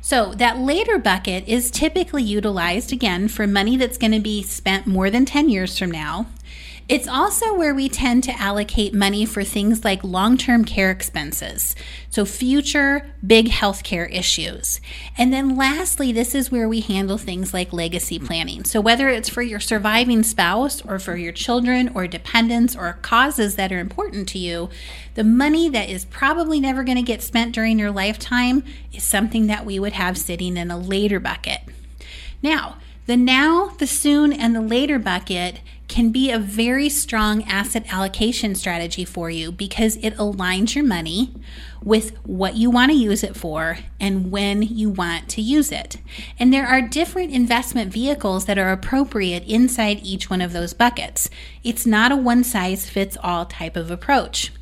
So, 0.00 0.32
that 0.36 0.58
later 0.58 0.98
bucket 0.98 1.46
is 1.46 1.70
typically 1.70 2.22
utilized 2.22 2.90
again 2.90 3.28
for 3.28 3.46
money 3.46 3.76
that's 3.76 3.98
going 3.98 4.12
to 4.12 4.20
be 4.20 4.42
spent 4.42 4.86
more 4.86 5.10
than 5.10 5.26
10 5.26 5.50
years 5.50 5.76
from 5.78 5.90
now 5.90 6.28
It's 6.88 7.06
also 7.06 7.54
where 7.54 7.74
we 7.74 7.90
tend 7.90 8.24
to 8.24 8.40
allocate 8.40 8.94
money 8.94 9.26
for 9.26 9.44
things 9.44 9.84
like 9.84 10.02
long 10.02 10.38
term 10.38 10.64
care 10.64 10.90
expenses, 10.90 11.76
so 12.08 12.24
future 12.24 13.12
big 13.26 13.48
healthcare 13.48 14.10
issues. 14.10 14.80
And 15.18 15.30
then 15.30 15.54
lastly, 15.54 16.12
this 16.12 16.34
is 16.34 16.50
where 16.50 16.66
we 16.66 16.80
handle 16.80 17.18
things 17.18 17.52
like 17.52 17.74
legacy 17.74 18.18
planning. 18.18 18.64
So 18.64 18.80
whether 18.80 19.10
it's 19.10 19.28
for 19.28 19.42
your 19.42 19.60
surviving 19.60 20.22
spouse 20.22 20.80
or 20.86 20.98
for 20.98 21.14
your 21.14 21.32
children 21.32 21.90
or 21.94 22.06
dependents 22.06 22.74
or 22.74 22.94
causes 23.02 23.56
that 23.56 23.70
are 23.70 23.80
important 23.80 24.26
to 24.30 24.38
you, 24.38 24.70
the 25.14 25.24
money 25.24 25.68
that 25.68 25.90
is 25.90 26.06
probably 26.06 26.58
never 26.58 26.84
going 26.84 26.96
to 26.96 27.02
get 27.02 27.20
spent 27.20 27.54
during 27.54 27.78
your 27.78 27.90
lifetime 27.90 28.64
is 28.94 29.04
something 29.04 29.46
that 29.48 29.66
we 29.66 29.78
would 29.78 29.92
have 29.92 30.16
sitting 30.16 30.56
in 30.56 30.70
a 30.70 30.78
later 30.78 31.20
bucket. 31.20 31.60
Now, 32.42 32.78
the 33.04 33.16
now, 33.16 33.74
the 33.78 33.86
soon, 33.86 34.32
and 34.32 34.54
the 34.54 34.60
later 34.60 34.98
bucket 34.98 35.60
can 35.88 36.10
be 36.10 36.30
a 36.30 36.38
very 36.38 36.88
strong 36.88 37.42
asset 37.44 37.84
allocation 37.92 38.54
strategy 38.54 39.04
for 39.04 39.30
you 39.30 39.50
because 39.50 39.96
it 39.96 40.14
aligns 40.16 40.74
your 40.74 40.84
money 40.84 41.34
with 41.82 42.16
what 42.24 42.56
you 42.56 42.70
want 42.70 42.90
to 42.90 42.96
use 42.96 43.22
it 43.22 43.36
for 43.36 43.78
and 43.98 44.30
when 44.30 44.62
you 44.62 44.90
want 44.90 45.28
to 45.30 45.40
use 45.40 45.72
it. 45.72 45.96
And 46.38 46.52
there 46.52 46.66
are 46.66 46.82
different 46.82 47.32
investment 47.32 47.92
vehicles 47.92 48.44
that 48.44 48.58
are 48.58 48.70
appropriate 48.70 49.44
inside 49.44 50.00
each 50.02 50.28
one 50.28 50.40
of 50.40 50.52
those 50.52 50.74
buckets. 50.74 51.30
It's 51.64 51.86
not 51.86 52.12
a 52.12 52.16
one 52.16 52.44
size 52.44 52.88
fits 52.90 53.16
all 53.22 53.46
type 53.46 53.76
of 53.76 53.90
approach. 53.90 54.52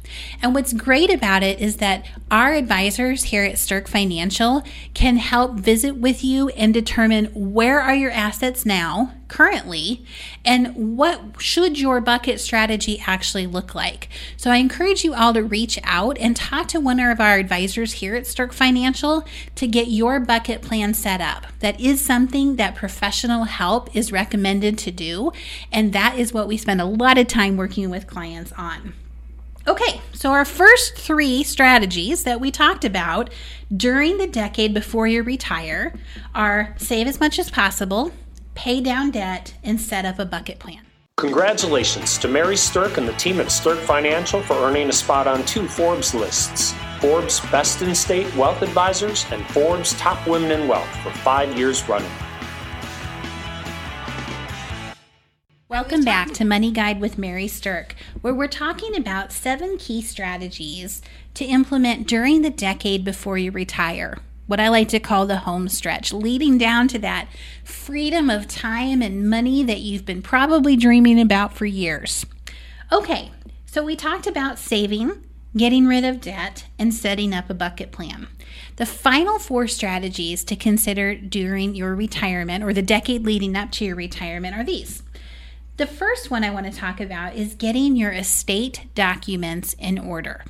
And 0.43 0.55
what's 0.55 0.73
great 0.73 1.13
about 1.13 1.43
it 1.43 1.61
is 1.61 1.77
that 1.77 2.07
our 2.31 2.53
advisors 2.53 3.25
here 3.25 3.45
at 3.45 3.55
Sterk 3.55 3.89
Financial 3.89 4.63
can 4.95 5.17
help 5.17 5.55
visit 5.55 5.97
with 5.97 6.25
you 6.25 6.49
and 6.51 6.73
determine 6.73 7.27
where 7.35 7.81
are 7.81 7.95
your 7.95 8.11
assets 8.11 8.67
now 8.67 9.13
currently 9.29 10.05
and 10.45 10.97
what 10.97 11.41
should 11.41 11.79
your 11.79 12.01
bucket 12.01 12.41
strategy 12.41 13.03
actually 13.07 13.47
look 13.47 13.75
like. 13.75 14.09
So 14.37 14.51
I 14.51 14.57
encourage 14.57 15.05
you 15.05 15.15
all 15.15 15.35
to 15.35 15.43
reach 15.43 15.79
out 15.85 16.17
and 16.19 16.37
talk 16.37 16.69
to 16.69 16.81
one 16.81 17.01
of 17.01 17.21
our 17.21 17.39
advisors 17.39 17.95
here 17.95 18.15
at 18.15 18.25
Sterk 18.25 18.53
Financial 18.53 19.25
to 19.57 19.67
get 19.67 19.89
your 19.89 20.21
bucket 20.21 20.63
plan 20.63 20.95
set 20.95 21.21
up. 21.21 21.47
That 21.61 21.81
is 21.81 22.01
something 22.01 22.57
that 22.57 22.75
professional 22.75 23.45
help 23.45 23.95
is 23.97 24.13
recommended 24.13 24.79
to 24.79 24.91
do, 24.91 25.33
and 25.73 25.93
that 25.93 26.19
is 26.19 26.33
what 26.33 26.49
we 26.49 26.57
spend 26.57 26.81
a 26.81 26.85
lot 26.85 27.19
of 27.19 27.27
time 27.27 27.57
working 27.57 27.91
with 27.91 28.07
clients 28.07 28.53
on. 28.53 28.95
Okay, 29.69 30.01
so 30.13 30.31
our 30.31 30.45
first 30.45 30.97
three 30.97 31.43
strategies 31.43 32.23
that 32.23 32.41
we 32.41 32.53
talked 32.53 32.85
about 32.85 33.31
during 33.77 34.17
the 34.17 34.29
decade 34.29 34.73
before 34.73 35.09
you 35.09 35.25
retire 35.25 35.93
are 36.37 36.73
save 36.79 37.09
as 37.09 37.19
much 37.19 37.41
as 37.41 37.51
possible, 37.51 38.13
pay 38.55 38.81
down 38.81 39.11
debt, 39.11 39.55
and 39.65 39.81
set 39.81 40.05
up 40.05 40.21
a 40.21 40.25
bucket 40.25 40.61
plan. 40.61 40.83
Congratulations 41.17 42.17
to 42.19 42.29
Mary 42.29 42.55
Sterk 42.55 42.97
and 42.97 43.09
the 43.09 43.13
team 43.15 43.41
at 43.41 43.47
Sterk 43.47 43.79
Financial 43.79 44.41
for 44.41 44.55
earning 44.55 44.89
a 44.89 44.93
spot 44.93 45.27
on 45.27 45.45
two 45.47 45.67
Forbes 45.67 46.15
lists 46.15 46.73
Forbes 47.01 47.41
Best 47.51 47.83
in 47.83 47.95
State 47.95 48.33
Wealth 48.37 48.63
Advisors 48.63 49.27
and 49.33 49.45
Forbes 49.49 49.95
Top 49.95 50.29
Women 50.29 50.53
in 50.53 50.69
Wealth 50.69 50.89
for 51.03 51.11
five 51.11 51.59
years 51.59 51.89
running. 51.89 52.11
Welcome 55.69 56.05
back 56.05 56.33
to 56.35 56.45
Money 56.45 56.71
Guide 56.71 57.01
with 57.01 57.19
Mary 57.19 57.49
Sterk, 57.49 57.91
where 58.21 58.33
we're 58.33 58.47
talking 58.47 58.97
about 58.97 59.33
seven 59.33 59.79
key 59.79 60.01
strategies 60.01 61.03
to 61.35 61.45
implement 61.45 62.07
during 62.07 62.43
the 62.43 62.51
decade 62.51 63.05
before 63.05 63.37
you 63.37 63.51
retire. 63.51 64.19
What 64.47 64.61
I 64.61 64.69
like 64.69 64.89
to 64.91 65.01
call 65.01 65.27
the 65.27 65.39
home 65.39 65.69
stretch, 65.69 66.13
leading 66.13 66.57
down 66.57 66.87
to 66.89 67.01
that 67.01 67.27
freedom 67.65 68.31
of 68.31 68.47
time 68.47 69.03
and 69.03 69.29
money 69.29 69.65
that 69.65 69.81
you've 69.81 70.07
been 70.07 70.23
probably 70.23 70.77
dreaming 70.77 71.21
about 71.21 71.53
for 71.55 71.67
years. 71.67 72.25
Okay, 72.93 73.33
so 73.65 73.83
we 73.83 73.97
talked 73.97 74.29
about 74.29 74.61
saving, 74.61 75.25
getting 75.57 75.89
rid 75.89 76.05
of 76.05 76.21
debt, 76.21 76.67
and 76.79 76.95
setting 76.95 77.35
up 77.35 77.51
a 77.51 77.55
bucket 77.55 77.91
plan. 77.91 78.29
The 78.77 78.87
final 78.87 79.41
four 79.41 79.67
strategies 79.67 80.45
to 80.45 80.55
consider 80.55 81.17
during 81.17 81.75
your 81.75 81.97
retirement 81.97 82.63
or 82.63 82.73
the 82.73 82.83
decade 82.83 83.25
leading 83.25 83.57
up 83.57 83.73
to 83.73 83.85
your 83.85 83.97
retirement 83.97 84.55
are 84.55 84.63
these. 84.63 85.03
The 85.77 85.87
first 85.87 86.31
one 86.31 86.43
I 86.43 86.51
want 86.51 86.65
to 86.67 86.73
talk 86.73 87.01
about 87.01 87.35
is 87.35 87.55
getting 87.55 87.97
your 87.97 88.11
estate 88.11 88.87
documents 88.95 89.75
in 89.75 89.99
order. 89.99 90.43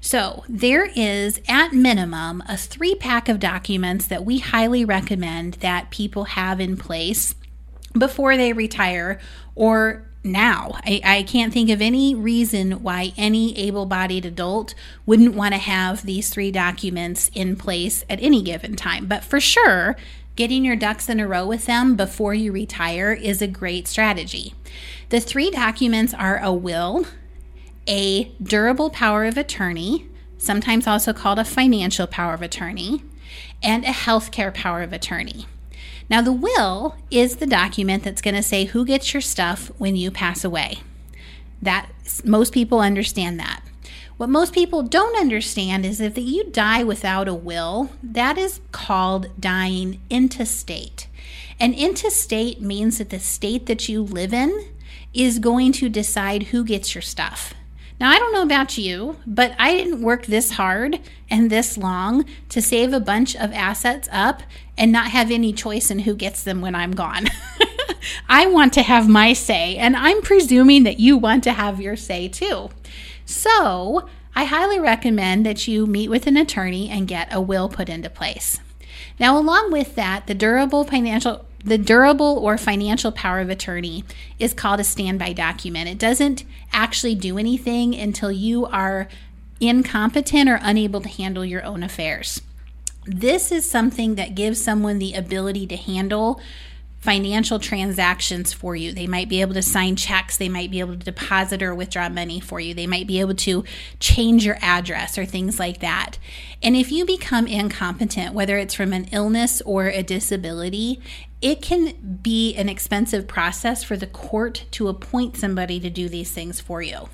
So, 0.00 0.44
there 0.48 0.88
is 0.96 1.40
at 1.48 1.72
minimum 1.72 2.42
a 2.48 2.56
three 2.56 2.94
pack 2.94 3.28
of 3.28 3.40
documents 3.40 4.06
that 4.06 4.24
we 4.24 4.38
highly 4.38 4.84
recommend 4.84 5.54
that 5.54 5.90
people 5.90 6.24
have 6.24 6.60
in 6.60 6.76
place 6.76 7.34
before 7.96 8.36
they 8.36 8.52
retire 8.52 9.20
or 9.56 10.08
now. 10.22 10.72
I, 10.84 11.00
I 11.04 11.22
can't 11.22 11.52
think 11.52 11.70
of 11.70 11.80
any 11.80 12.14
reason 12.14 12.82
why 12.82 13.12
any 13.16 13.56
able 13.58 13.86
bodied 13.86 14.24
adult 14.24 14.74
wouldn't 15.06 15.34
want 15.34 15.54
to 15.54 15.58
have 15.58 16.02
these 16.04 16.30
three 16.30 16.50
documents 16.52 17.30
in 17.34 17.56
place 17.56 18.04
at 18.08 18.22
any 18.22 18.42
given 18.42 18.76
time. 18.76 19.06
But 19.06 19.24
for 19.24 19.40
sure, 19.40 19.96
Getting 20.40 20.64
your 20.64 20.74
ducks 20.74 21.10
in 21.10 21.20
a 21.20 21.28
row 21.28 21.46
with 21.46 21.66
them 21.66 21.96
before 21.96 22.32
you 22.32 22.50
retire 22.50 23.12
is 23.12 23.42
a 23.42 23.46
great 23.46 23.86
strategy. 23.86 24.54
The 25.10 25.20
three 25.20 25.50
documents 25.50 26.14
are 26.14 26.38
a 26.42 26.50
will, 26.50 27.04
a 27.86 28.32
durable 28.42 28.88
power 28.88 29.26
of 29.26 29.36
attorney, 29.36 30.08
sometimes 30.38 30.86
also 30.86 31.12
called 31.12 31.38
a 31.38 31.44
financial 31.44 32.06
power 32.06 32.32
of 32.32 32.40
attorney, 32.40 33.02
and 33.62 33.84
a 33.84 33.88
healthcare 33.88 34.54
power 34.54 34.80
of 34.80 34.94
attorney. 34.94 35.44
Now, 36.08 36.22
the 36.22 36.32
will 36.32 36.96
is 37.10 37.36
the 37.36 37.46
document 37.46 38.02
that's 38.02 38.22
going 38.22 38.34
to 38.34 38.42
say 38.42 38.64
who 38.64 38.86
gets 38.86 39.12
your 39.12 39.20
stuff 39.20 39.70
when 39.76 39.94
you 39.94 40.10
pass 40.10 40.42
away. 40.42 40.78
That 41.60 41.90
most 42.24 42.54
people 42.54 42.80
understand 42.80 43.38
that. 43.40 43.60
What 44.20 44.28
most 44.28 44.52
people 44.52 44.82
don't 44.82 45.18
understand 45.18 45.86
is 45.86 45.98
if 45.98 46.18
you 46.18 46.44
die 46.44 46.84
without 46.84 47.26
a 47.26 47.32
will, 47.32 47.88
that 48.02 48.36
is 48.36 48.60
called 48.70 49.30
dying 49.40 49.98
intestate. 50.10 51.08
And 51.58 51.74
intestate 51.74 52.60
means 52.60 52.98
that 52.98 53.08
the 53.08 53.18
state 53.18 53.64
that 53.64 53.88
you 53.88 54.02
live 54.02 54.34
in 54.34 54.74
is 55.14 55.38
going 55.38 55.72
to 55.72 55.88
decide 55.88 56.42
who 56.42 56.64
gets 56.64 56.94
your 56.94 57.00
stuff. 57.00 57.54
Now, 57.98 58.10
I 58.10 58.18
don't 58.18 58.34
know 58.34 58.42
about 58.42 58.76
you, 58.76 59.16
but 59.26 59.54
I 59.58 59.72
didn't 59.72 60.02
work 60.02 60.26
this 60.26 60.50
hard 60.50 61.00
and 61.30 61.48
this 61.48 61.78
long 61.78 62.26
to 62.50 62.60
save 62.60 62.92
a 62.92 63.00
bunch 63.00 63.34
of 63.34 63.54
assets 63.54 64.06
up 64.12 64.42
and 64.76 64.92
not 64.92 65.12
have 65.12 65.30
any 65.30 65.54
choice 65.54 65.90
in 65.90 66.00
who 66.00 66.14
gets 66.14 66.42
them 66.42 66.60
when 66.60 66.74
I'm 66.74 66.92
gone. 66.92 67.24
I 68.28 68.48
want 68.48 68.74
to 68.74 68.82
have 68.82 69.08
my 69.08 69.32
say, 69.32 69.78
and 69.78 69.96
I'm 69.96 70.20
presuming 70.20 70.82
that 70.82 71.00
you 71.00 71.16
want 71.16 71.42
to 71.44 71.52
have 71.52 71.80
your 71.80 71.96
say 71.96 72.28
too. 72.28 72.68
So, 73.24 74.08
I 74.34 74.44
highly 74.44 74.78
recommend 74.78 75.44
that 75.44 75.66
you 75.66 75.86
meet 75.86 76.08
with 76.08 76.26
an 76.26 76.36
attorney 76.36 76.88
and 76.88 77.08
get 77.08 77.32
a 77.32 77.40
will 77.40 77.68
put 77.68 77.88
into 77.88 78.10
place. 78.10 78.60
Now, 79.18 79.36
along 79.36 79.72
with 79.72 79.94
that, 79.96 80.26
the 80.26 80.34
durable 80.34 80.84
financial 80.84 81.46
the 81.62 81.76
durable 81.76 82.38
or 82.38 82.56
financial 82.56 83.12
power 83.12 83.40
of 83.40 83.50
attorney 83.50 84.02
is 84.38 84.54
called 84.54 84.80
a 84.80 84.84
standby 84.84 85.34
document. 85.34 85.90
It 85.90 85.98
doesn't 85.98 86.44
actually 86.72 87.14
do 87.14 87.36
anything 87.36 87.94
until 87.94 88.32
you 88.32 88.64
are 88.64 89.08
incompetent 89.60 90.48
or 90.48 90.58
unable 90.62 91.02
to 91.02 91.08
handle 91.10 91.44
your 91.44 91.62
own 91.62 91.82
affairs. 91.82 92.40
This 93.04 93.52
is 93.52 93.64
something 93.64 94.14
that 94.14 94.34
gives 94.34 94.62
someone 94.62 94.98
the 94.98 95.12
ability 95.12 95.66
to 95.66 95.76
handle 95.76 96.40
financial 97.00 97.58
transactions 97.58 98.52
for 98.52 98.76
you. 98.76 98.92
They 98.92 99.06
might 99.06 99.28
be 99.28 99.40
able 99.40 99.54
to 99.54 99.62
sign 99.62 99.96
checks, 99.96 100.36
they 100.36 100.48
might 100.48 100.70
be 100.70 100.80
able 100.80 100.92
to 100.92 100.98
deposit 101.04 101.62
or 101.62 101.74
withdraw 101.74 102.08
money 102.08 102.40
for 102.40 102.60
you, 102.60 102.74
they 102.74 102.86
might 102.86 103.06
be 103.06 103.20
able 103.20 103.34
to 103.36 103.64
change 103.98 104.44
your 104.44 104.58
address 104.60 105.16
or 105.16 105.24
things 105.24 105.58
like 105.58 105.80
that. 105.80 106.18
And 106.62 106.76
if 106.76 106.92
you 106.92 107.06
become 107.06 107.46
incompetent, 107.46 108.34
whether 108.34 108.58
it's 108.58 108.74
from 108.74 108.92
an 108.92 109.06
illness 109.12 109.62
or 109.62 109.88
a 109.88 110.02
disability, 110.02 111.00
it 111.40 111.62
can 111.62 112.18
be 112.22 112.54
an 112.54 112.68
expensive 112.68 113.26
process 113.26 113.82
for 113.82 113.96
the 113.96 114.06
court 114.06 114.66
to 114.72 114.88
appoint 114.88 115.38
somebody 115.38 115.80
to 115.80 115.88
do 115.88 116.08
these 116.08 116.30
things 116.30 116.60
for 116.60 116.82
you. 116.82 117.08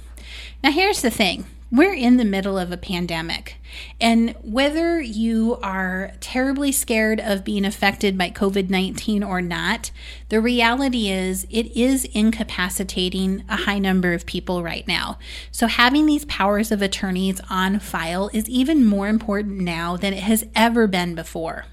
Now, 0.63 0.71
here's 0.71 1.03
the 1.03 1.11
thing 1.11 1.47
we're 1.71 1.95
in 1.95 2.17
the 2.17 2.25
middle 2.25 2.59
of 2.59 2.71
a 2.71 2.77
pandemic. 2.77 3.57
And 4.01 4.37
whether 4.41 5.01
you 5.01 5.59
are 5.63 6.13
terribly 6.21 6.71
scared 6.71 7.19
of 7.19 7.45
being 7.45 7.65
affected 7.65 8.17
by 8.17 8.31
COVID 8.31 8.71
19 8.71 9.25
or 9.25 9.43
not, 9.43 9.91
the 10.29 10.41
reality 10.41 11.09
is 11.09 11.45
it 11.51 11.77
is 11.77 12.05
incapacitating 12.07 13.45
a 13.49 13.57
high 13.57 13.81
number 13.81 14.13
of 14.13 14.27
people 14.27 14.63
right 14.63 14.87
now. 14.87 15.19
So, 15.51 15.67
having 15.67 16.07
these 16.07 16.25
powers 16.27 16.71
of 16.71 16.83
attorneys 16.83 17.41
on 17.51 17.81
file 17.81 18.31
is 18.33 18.49
even 18.49 18.87
more 18.87 19.09
important 19.09 19.59
now 19.61 19.97
than 19.97 20.13
it 20.13 20.23
has 20.23 20.47
ever 20.55 20.87
been 20.87 21.15
before. 21.15 21.67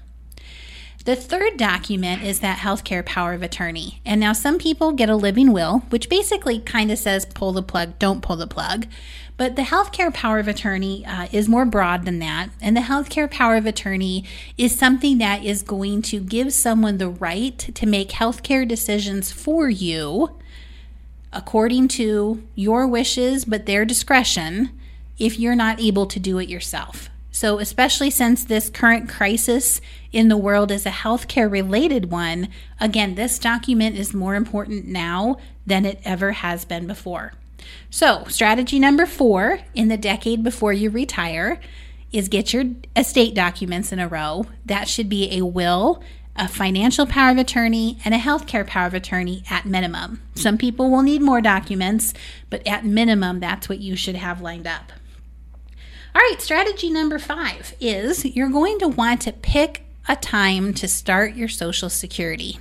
The 1.04 1.16
third 1.16 1.58
document 1.58 2.22
is 2.22 2.40
that 2.40 2.58
healthcare 2.58 3.04
power 3.04 3.34
of 3.34 3.42
attorney. 3.42 4.00
And 4.06 4.18
now 4.18 4.32
some 4.32 4.58
people 4.58 4.92
get 4.92 5.10
a 5.10 5.16
living 5.16 5.52
will, 5.52 5.80
which 5.90 6.08
basically 6.08 6.60
kind 6.60 6.90
of 6.90 6.98
says 6.98 7.26
pull 7.26 7.52
the 7.52 7.62
plug, 7.62 7.98
don't 7.98 8.22
pull 8.22 8.36
the 8.36 8.46
plug. 8.46 8.86
But 9.36 9.54
the 9.54 9.62
healthcare 9.62 10.14
power 10.14 10.38
of 10.38 10.48
attorney 10.48 11.04
uh, 11.04 11.26
is 11.30 11.46
more 11.46 11.66
broad 11.66 12.06
than 12.06 12.20
that. 12.20 12.50
And 12.62 12.74
the 12.74 12.82
healthcare 12.82 13.30
power 13.30 13.56
of 13.56 13.66
attorney 13.66 14.24
is 14.56 14.78
something 14.78 15.18
that 15.18 15.44
is 15.44 15.62
going 15.62 16.00
to 16.02 16.20
give 16.20 16.54
someone 16.54 16.96
the 16.96 17.10
right 17.10 17.58
to 17.58 17.86
make 17.86 18.08
healthcare 18.10 18.66
decisions 18.66 19.30
for 19.30 19.68
you 19.68 20.30
according 21.34 21.88
to 21.88 22.42
your 22.54 22.86
wishes, 22.86 23.44
but 23.44 23.66
their 23.66 23.84
discretion, 23.84 24.70
if 25.18 25.38
you're 25.38 25.56
not 25.56 25.80
able 25.80 26.06
to 26.06 26.20
do 26.20 26.38
it 26.38 26.48
yourself. 26.48 27.10
So, 27.34 27.58
especially 27.58 28.10
since 28.10 28.44
this 28.44 28.70
current 28.70 29.08
crisis 29.08 29.80
in 30.12 30.28
the 30.28 30.36
world 30.36 30.70
is 30.70 30.86
a 30.86 30.90
healthcare 30.90 31.50
related 31.50 32.08
one, 32.08 32.48
again, 32.78 33.16
this 33.16 33.40
document 33.40 33.96
is 33.96 34.14
more 34.14 34.36
important 34.36 34.86
now 34.86 35.38
than 35.66 35.84
it 35.84 36.00
ever 36.04 36.30
has 36.30 36.64
been 36.64 36.86
before. 36.86 37.32
So, 37.90 38.22
strategy 38.28 38.78
number 38.78 39.04
four 39.04 39.58
in 39.74 39.88
the 39.88 39.96
decade 39.96 40.44
before 40.44 40.72
you 40.72 40.90
retire 40.90 41.58
is 42.12 42.28
get 42.28 42.52
your 42.52 42.66
estate 42.94 43.34
documents 43.34 43.90
in 43.90 43.98
a 43.98 44.06
row. 44.06 44.46
That 44.64 44.86
should 44.86 45.08
be 45.08 45.36
a 45.36 45.44
will, 45.44 46.04
a 46.36 46.46
financial 46.46 47.04
power 47.04 47.32
of 47.32 47.38
attorney, 47.38 47.98
and 48.04 48.14
a 48.14 48.18
healthcare 48.18 48.64
power 48.64 48.86
of 48.86 48.94
attorney 48.94 49.42
at 49.50 49.66
minimum. 49.66 50.22
Some 50.36 50.56
people 50.56 50.88
will 50.88 51.02
need 51.02 51.20
more 51.20 51.40
documents, 51.40 52.14
but 52.48 52.64
at 52.64 52.86
minimum, 52.86 53.40
that's 53.40 53.68
what 53.68 53.80
you 53.80 53.96
should 53.96 54.14
have 54.14 54.40
lined 54.40 54.68
up. 54.68 54.92
All 56.16 56.20
right, 56.20 56.40
strategy 56.40 56.90
number 56.90 57.18
five 57.18 57.74
is 57.80 58.24
you're 58.24 58.48
going 58.48 58.78
to 58.78 58.86
want 58.86 59.22
to 59.22 59.32
pick 59.32 59.82
a 60.06 60.14
time 60.14 60.72
to 60.74 60.86
start 60.86 61.34
your 61.34 61.48
Social 61.48 61.90
Security. 61.90 62.60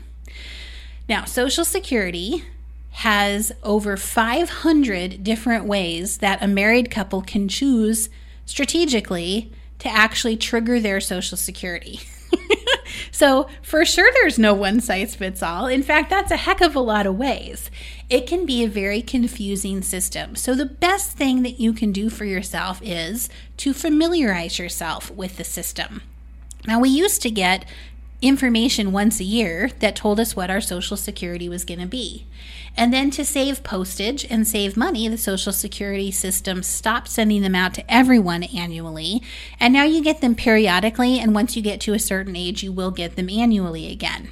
Now, 1.07 1.25
Social 1.25 1.63
Security 1.63 2.45
has 2.93 3.51
over 3.61 3.95
500 3.95 5.23
different 5.23 5.65
ways 5.65 6.17
that 6.17 6.41
a 6.41 6.47
married 6.47 6.89
couple 6.89 7.21
can 7.21 7.47
choose 7.47 8.09
strategically 8.47 9.51
to 9.77 9.87
actually 9.87 10.35
trigger 10.35 10.79
their 10.79 10.99
Social 10.99 11.37
Security. 11.37 11.99
so, 13.11 13.47
for 13.61 13.85
sure, 13.85 14.11
there's 14.13 14.39
no 14.39 14.55
one 14.55 14.79
size 14.79 15.13
fits 15.13 15.43
all. 15.43 15.67
In 15.67 15.83
fact, 15.83 16.09
that's 16.09 16.31
a 16.31 16.37
heck 16.37 16.61
of 16.61 16.75
a 16.75 16.79
lot 16.79 17.05
of 17.05 17.19
ways. 17.19 17.69
It 18.13 18.27
can 18.27 18.45
be 18.45 18.63
a 18.63 18.69
very 18.69 19.01
confusing 19.01 19.81
system. 19.81 20.35
So, 20.35 20.53
the 20.53 20.67
best 20.67 21.17
thing 21.17 21.41
that 21.41 21.59
you 21.59 21.73
can 21.73 21.91
do 21.91 22.11
for 22.11 22.25
yourself 22.25 22.79
is 22.83 23.27
to 23.57 23.73
familiarize 23.73 24.59
yourself 24.59 25.09
with 25.09 25.37
the 25.37 25.43
system. 25.43 26.03
Now, 26.67 26.79
we 26.79 26.89
used 26.89 27.23
to 27.23 27.31
get 27.31 27.65
information 28.21 28.91
once 28.91 29.19
a 29.19 29.23
year 29.23 29.71
that 29.79 29.95
told 29.95 30.19
us 30.19 30.35
what 30.35 30.51
our 30.51 30.61
Social 30.61 30.95
Security 30.95 31.49
was 31.49 31.65
going 31.65 31.79
to 31.79 31.87
be. 31.87 32.27
And 32.77 32.93
then 32.93 33.09
to 33.09 33.25
save 33.25 33.63
postage 33.63 34.27
and 34.29 34.47
save 34.47 34.77
money, 34.77 35.07
the 35.07 35.17
Social 35.17 35.51
Security 35.51 36.11
system 36.11 36.61
stopped 36.61 37.07
sending 37.07 37.41
them 37.41 37.55
out 37.55 37.73
to 37.73 37.91
everyone 37.91 38.43
annually. 38.43 39.23
And 39.59 39.73
now 39.73 39.85
you 39.85 40.03
get 40.03 40.21
them 40.21 40.35
periodically, 40.35 41.17
and 41.17 41.33
once 41.33 41.55
you 41.55 41.63
get 41.63 41.81
to 41.81 41.93
a 41.93 41.99
certain 41.99 42.35
age, 42.35 42.61
you 42.61 42.71
will 42.71 42.91
get 42.91 43.15
them 43.15 43.31
annually 43.31 43.91
again. 43.91 44.29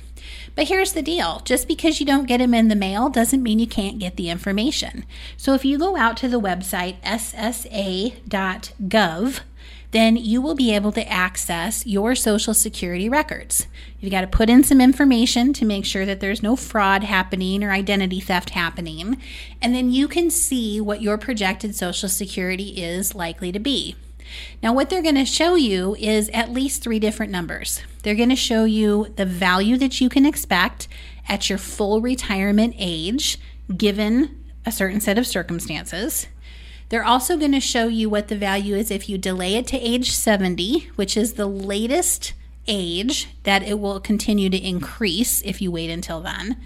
But 0.56 0.68
here's 0.68 0.94
the 0.94 1.02
deal 1.02 1.42
just 1.46 1.68
because 1.68 2.00
you 2.00 2.06
don't 2.06 2.28
get 2.28 2.38
them 2.40 2.54
in 2.54 2.68
the 2.68 2.76
mail 2.76 3.10
doesn't 3.10 3.44
mean 3.44 3.60
you 3.60 3.68
can't 3.68 4.00
get 4.00 4.18
the 4.18 4.30
information. 4.30 5.06
So 5.38 5.54
if 5.54 5.64
you 5.64 5.78
go 5.78 5.96
out 5.96 6.18
to 6.18 6.28
the 6.28 6.42
website 6.42 7.02
ssa.gov, 7.02 8.22
then 9.92 10.16
you 10.16 10.42
will 10.42 10.56
be 10.56 10.74
able 10.74 10.92
to 10.94 11.10
access 11.12 11.86
your 11.86 12.16
Social 12.16 12.54
Security 12.54 13.10
records. 13.10 13.68
You've 14.00 14.12
got 14.12 14.22
to 14.22 14.28
put 14.28 14.50
in 14.50 14.64
some 14.64 14.80
information 14.80 15.54
to 15.54 15.66
make 15.66 15.86
sure 15.86 16.06
that 16.06 16.22
there's 16.22 16.42
no 16.42 16.56
fraud 16.56 17.04
happening 17.04 17.64
or 17.64 17.72
identity 17.72 18.22
theft 18.22 18.52
happening, 18.52 19.22
and 19.62 19.76
then 19.76 19.92
you 19.92 20.08
can 20.08 20.30
see 20.30 20.80
what 20.80 21.02
your 21.02 21.18
projected 21.18 21.76
Social 21.76 22.08
Security 22.08 22.82
is 22.82 23.14
likely 23.14 23.52
to 23.52 23.60
be. 23.60 23.96
Now, 24.64 24.74
what 24.74 24.90
they're 24.90 25.02
going 25.02 25.16
to 25.16 25.26
show 25.26 25.56
you 25.56 25.96
is 25.96 26.30
at 26.30 26.54
least 26.54 26.82
three 26.82 27.00
different 27.00 27.34
numbers. 27.34 27.82
They're 28.02 28.16
going 28.16 28.30
to 28.30 28.36
show 28.36 28.66
you 28.66 29.14
the 29.16 29.26
value 29.26 29.78
that 29.78 30.02
you 30.02 30.10
can 30.10 30.26
expect 30.26 30.88
at 31.28 31.50
your 31.50 31.58
full 31.58 32.02
retirement 32.02 32.76
age, 32.78 33.40
given 33.76 34.44
a 34.66 34.72
certain 34.72 35.02
set 35.02 35.18
of 35.18 35.28
circumstances. 35.28 36.28
They're 36.90 37.06
also 37.06 37.38
going 37.38 37.54
to 37.54 37.60
show 37.60 37.88
you 37.88 38.10
what 38.10 38.28
the 38.28 38.38
value 38.38 38.76
is 38.76 38.92
if 38.92 39.08
you 39.08 39.18
delay 39.18 39.56
it 39.56 39.68
to 39.68 39.80
age 39.80 40.12
70, 40.12 40.90
which 40.96 41.16
is 41.16 41.34
the 41.34 41.46
latest 41.48 42.34
age 42.68 43.30
that 43.44 43.64
it 43.64 43.80
will 43.80 44.00
continue 44.00 44.50
to 44.50 44.58
increase 44.58 45.42
if 45.42 45.62
you 45.62 45.72
wait 45.72 45.90
until 45.90 46.22
then. 46.22 46.58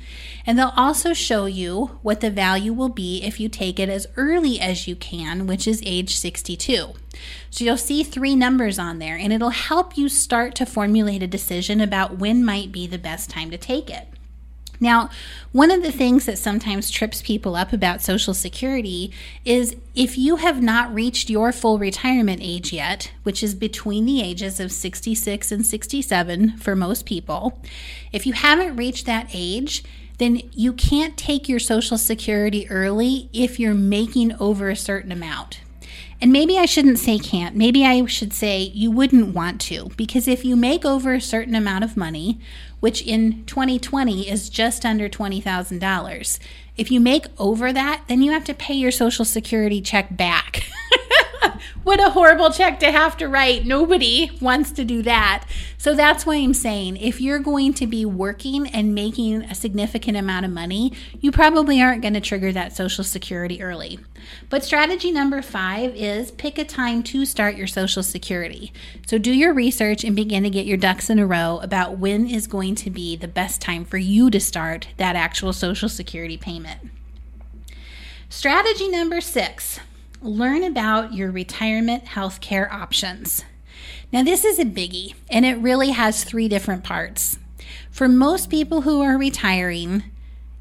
And 0.45 0.57
they'll 0.57 0.73
also 0.75 1.13
show 1.13 1.45
you 1.45 1.99
what 2.01 2.21
the 2.21 2.29
value 2.29 2.73
will 2.73 2.89
be 2.89 3.23
if 3.23 3.39
you 3.39 3.49
take 3.49 3.79
it 3.79 3.89
as 3.89 4.07
early 4.15 4.59
as 4.59 4.87
you 4.87 4.95
can, 4.95 5.47
which 5.47 5.67
is 5.67 5.81
age 5.85 6.15
62. 6.15 6.93
So 7.49 7.63
you'll 7.63 7.77
see 7.77 8.03
three 8.03 8.35
numbers 8.35 8.77
on 8.77 8.99
there, 8.99 9.17
and 9.17 9.31
it'll 9.31 9.49
help 9.49 9.97
you 9.97 10.09
start 10.09 10.55
to 10.55 10.65
formulate 10.65 11.23
a 11.23 11.27
decision 11.27 11.81
about 11.81 12.17
when 12.17 12.43
might 12.43 12.71
be 12.71 12.85
the 12.87 12.97
best 12.97 13.29
time 13.29 13.49
to 13.51 13.57
take 13.57 13.89
it. 13.89 14.07
Now, 14.79 15.09
one 15.51 15.71
of 15.71 15.83
the 15.83 15.91
things 15.91 16.25
that 16.25 16.37
sometimes 16.37 16.89
trips 16.89 17.21
people 17.21 17.55
up 17.55 17.73
about 17.73 18.01
Social 18.01 18.33
Security 18.33 19.11
is 19.43 19.75
if 19.95 20.17
you 20.17 20.37
have 20.37 20.61
not 20.61 20.93
reached 20.93 21.29
your 21.29 21.51
full 21.51 21.79
retirement 21.79 22.41
age 22.43 22.73
yet, 22.73 23.11
which 23.23 23.41
is 23.41 23.55
between 23.55 24.05
the 24.05 24.21
ages 24.21 24.59
of 24.59 24.71
66 24.71 25.51
and 25.51 25.65
67 25.65 26.57
for 26.57 26.75
most 26.75 27.05
people, 27.05 27.61
if 28.11 28.25
you 28.25 28.33
haven't 28.33 28.75
reached 28.75 29.05
that 29.05 29.29
age, 29.33 29.83
then 30.17 30.41
you 30.53 30.73
can't 30.73 31.17
take 31.17 31.49
your 31.49 31.59
Social 31.59 31.97
Security 31.97 32.69
early 32.69 33.29
if 33.33 33.59
you're 33.59 33.73
making 33.73 34.33
over 34.39 34.69
a 34.69 34.75
certain 34.75 35.11
amount. 35.11 35.61
And 36.21 36.31
maybe 36.31 36.57
I 36.57 36.65
shouldn't 36.65 36.99
say 36.99 37.19
can't. 37.19 37.55
Maybe 37.55 37.85
I 37.85 38.05
should 38.05 38.31
say 38.31 38.59
you 38.59 38.89
wouldn't 38.89 39.35
want 39.35 39.59
to. 39.61 39.89
Because 39.97 40.27
if 40.27 40.45
you 40.45 40.55
make 40.55 40.85
over 40.85 41.13
a 41.13 41.21
certain 41.21 41.55
amount 41.55 41.83
of 41.83 41.97
money, 41.97 42.39
which 42.85 43.01
in 43.01 43.43
2020 43.45 44.29
is 44.29 44.47
just 44.47 44.85
under 44.85 45.09
$20,000, 45.09 46.39
if 46.77 46.91
you 46.91 46.99
make 46.99 47.25
over 47.39 47.73
that, 47.73 48.03
then 48.07 48.21
you 48.21 48.31
have 48.31 48.43
to 48.43 48.53
pay 48.53 48.75
your 48.75 48.91
Social 48.91 49.25
Security 49.25 49.81
check 49.81 50.15
back. 50.15 50.69
what 51.83 51.99
a 51.99 52.11
horrible 52.11 52.51
check 52.51 52.79
to 52.81 52.91
have 52.91 53.17
to 53.17 53.27
write. 53.27 53.65
Nobody 53.65 54.29
wants 54.39 54.71
to 54.73 54.85
do 54.85 55.01
that. 55.01 55.45
So 55.79 55.95
that's 55.95 56.27
why 56.27 56.35
I'm 56.35 56.53
saying 56.53 56.97
if 56.97 57.19
you're 57.19 57.39
going 57.39 57.73
to 57.73 57.87
be 57.87 58.05
working 58.05 58.67
and 58.67 58.93
making 58.93 59.41
a 59.41 59.55
significant 59.55 60.15
amount 60.15 60.45
of 60.45 60.51
money, 60.51 60.93
you 61.19 61.31
probably 61.31 61.81
aren't 61.81 62.03
going 62.03 62.13
to 62.13 62.21
trigger 62.21 62.51
that 62.51 62.75
Social 62.75 63.03
Security 63.03 63.63
early. 63.63 63.97
But 64.49 64.63
strategy 64.63 65.11
number 65.11 65.41
five 65.41 65.95
is 65.95 66.31
pick 66.31 66.57
a 66.57 66.65
time 66.65 67.03
to 67.03 67.25
start 67.25 67.55
your 67.55 67.67
Social 67.67 68.03
Security. 68.03 68.71
So 69.05 69.17
do 69.17 69.31
your 69.31 69.53
research 69.53 70.03
and 70.03 70.15
begin 70.15 70.43
to 70.43 70.49
get 70.49 70.65
your 70.65 70.77
ducks 70.77 71.09
in 71.09 71.19
a 71.19 71.25
row 71.25 71.59
about 71.61 71.97
when 71.97 72.27
is 72.29 72.47
going 72.47 72.75
to 72.75 72.89
be 72.89 73.15
the 73.15 73.27
best 73.27 73.61
time 73.61 73.85
for 73.85 73.97
you 73.97 74.29
to 74.29 74.39
start 74.39 74.87
that 74.97 75.15
actual 75.15 75.53
Social 75.53 75.89
Security 75.89 76.37
payment. 76.37 76.79
Strategy 78.29 78.87
number 78.87 79.21
six 79.21 79.79
learn 80.21 80.63
about 80.63 81.13
your 81.13 81.31
retirement 81.31 82.05
health 82.07 82.41
care 82.41 82.71
options. 82.71 83.43
Now, 84.11 84.23
this 84.23 84.45
is 84.45 84.59
a 84.59 84.65
biggie, 84.65 85.13
and 85.29 85.45
it 85.45 85.55
really 85.55 85.91
has 85.91 86.23
three 86.23 86.47
different 86.47 86.83
parts. 86.83 87.37
For 87.91 88.07
most 88.07 88.49
people 88.49 88.81
who 88.81 89.01
are 89.01 89.17
retiring, 89.17 90.03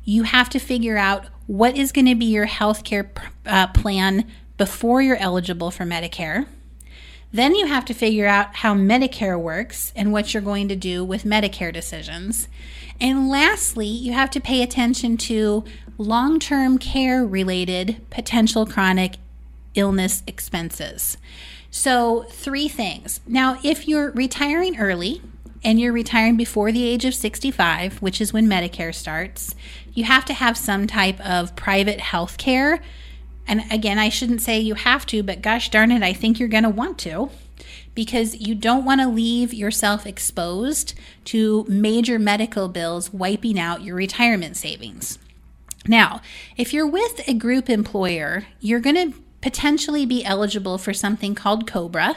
you 0.05 0.25
have 0.25 0.49
to 0.51 0.59
figure 0.59 0.97
out 0.97 1.27
what 1.47 1.77
is 1.77 1.93
going 1.93 2.07
to 2.07 2.15
be 2.15 2.27
your 2.27 2.47
health 2.47 2.85
care 2.85 3.11
uh, 3.47 3.67
plan 3.69 4.31
before 4.57 5.03
you're 5.03 5.17
eligible 5.17 5.71
for 5.71 5.85
Medicare. 5.85 6.47
Then 7.33 7.57
you 7.57 7.67
have 7.67 7.85
to 7.87 7.95
figure 7.95 8.29
out 8.29 8.57
how 8.57 8.75
Medicare 8.75 9.41
works 9.41 9.93
and 9.97 10.13
what 10.13 10.33
you're 10.33 10.43
going 10.43 10.69
to 10.69 10.77
do 10.77 11.05
with 11.05 11.25
Medicare 11.25 11.73
decisions. 11.73 12.49
And 13.01 13.29
lastly, 13.29 13.89
you 13.89 14.13
have 14.13 14.31
to 14.31 14.41
pay 14.41 14.63
attention 14.63 15.17
to 15.17 15.65
long 15.99 16.39
term 16.39 16.79
care 16.79 17.27
related 17.27 18.01
potential 18.11 18.65
chronic 18.67 19.17
illness 19.75 20.23
expenses. 20.29 21.17
So, 21.71 22.25
three 22.31 22.69
things. 22.69 23.19
Now, 23.27 23.59
if 23.65 23.89
you're 23.89 24.13
retiring 24.13 24.79
early 24.79 25.21
and 25.65 25.81
you're 25.81 25.93
retiring 25.93 26.37
before 26.37 26.71
the 26.71 26.87
age 26.87 27.05
of 27.05 27.15
65, 27.15 28.03
which 28.03 28.21
is 28.21 28.33
when 28.33 28.47
Medicare 28.47 28.95
starts, 28.95 29.55
you 29.93 30.05
have 30.05 30.25
to 30.27 30.35
have 30.35 30.57
some 30.57 30.87
type 30.87 31.19
of 31.21 31.57
private 31.57 32.01
health 32.01 32.37
care. 32.37 32.81
And 33.47 33.63
again, 33.73 33.99
I 33.99 34.09
shouldn't 34.11 34.43
say 34.43 34.61
you 34.61 34.75
have 34.75 35.07
to, 35.07 35.23
but 35.23 35.43
gosh 35.43 35.71
darn 35.71 35.91
it, 35.91 36.03
I 36.03 36.13
think 36.13 36.39
you're 36.39 36.49
going 36.49 36.65
to 36.65 36.71
want 36.71 36.99
to 37.01 37.31
because 37.95 38.35
you 38.35 38.55
don't 38.55 38.85
want 38.85 39.01
to 39.01 39.09
leave 39.09 39.55
yourself 39.55 40.07
exposed 40.07 40.95
to 41.25 41.65
major 41.69 42.19
medical 42.19 42.69
bills 42.69 43.13
wiping 43.13 43.59
out 43.59 43.83
your 43.83 43.97
retirement 43.97 44.57
savings. 44.57 45.19
Now, 45.87 46.21
if 46.57 46.73
you're 46.73 46.87
with 46.87 47.27
a 47.29 47.35
group 47.35 47.69
employer, 47.69 48.47
you're 48.61 48.81
going 48.81 49.13
to 49.13 49.19
potentially 49.45 50.07
be 50.07 50.25
eligible 50.25 50.79
for 50.79 50.95
something 50.95 51.35
called 51.35 51.67
COBRA, 51.67 52.17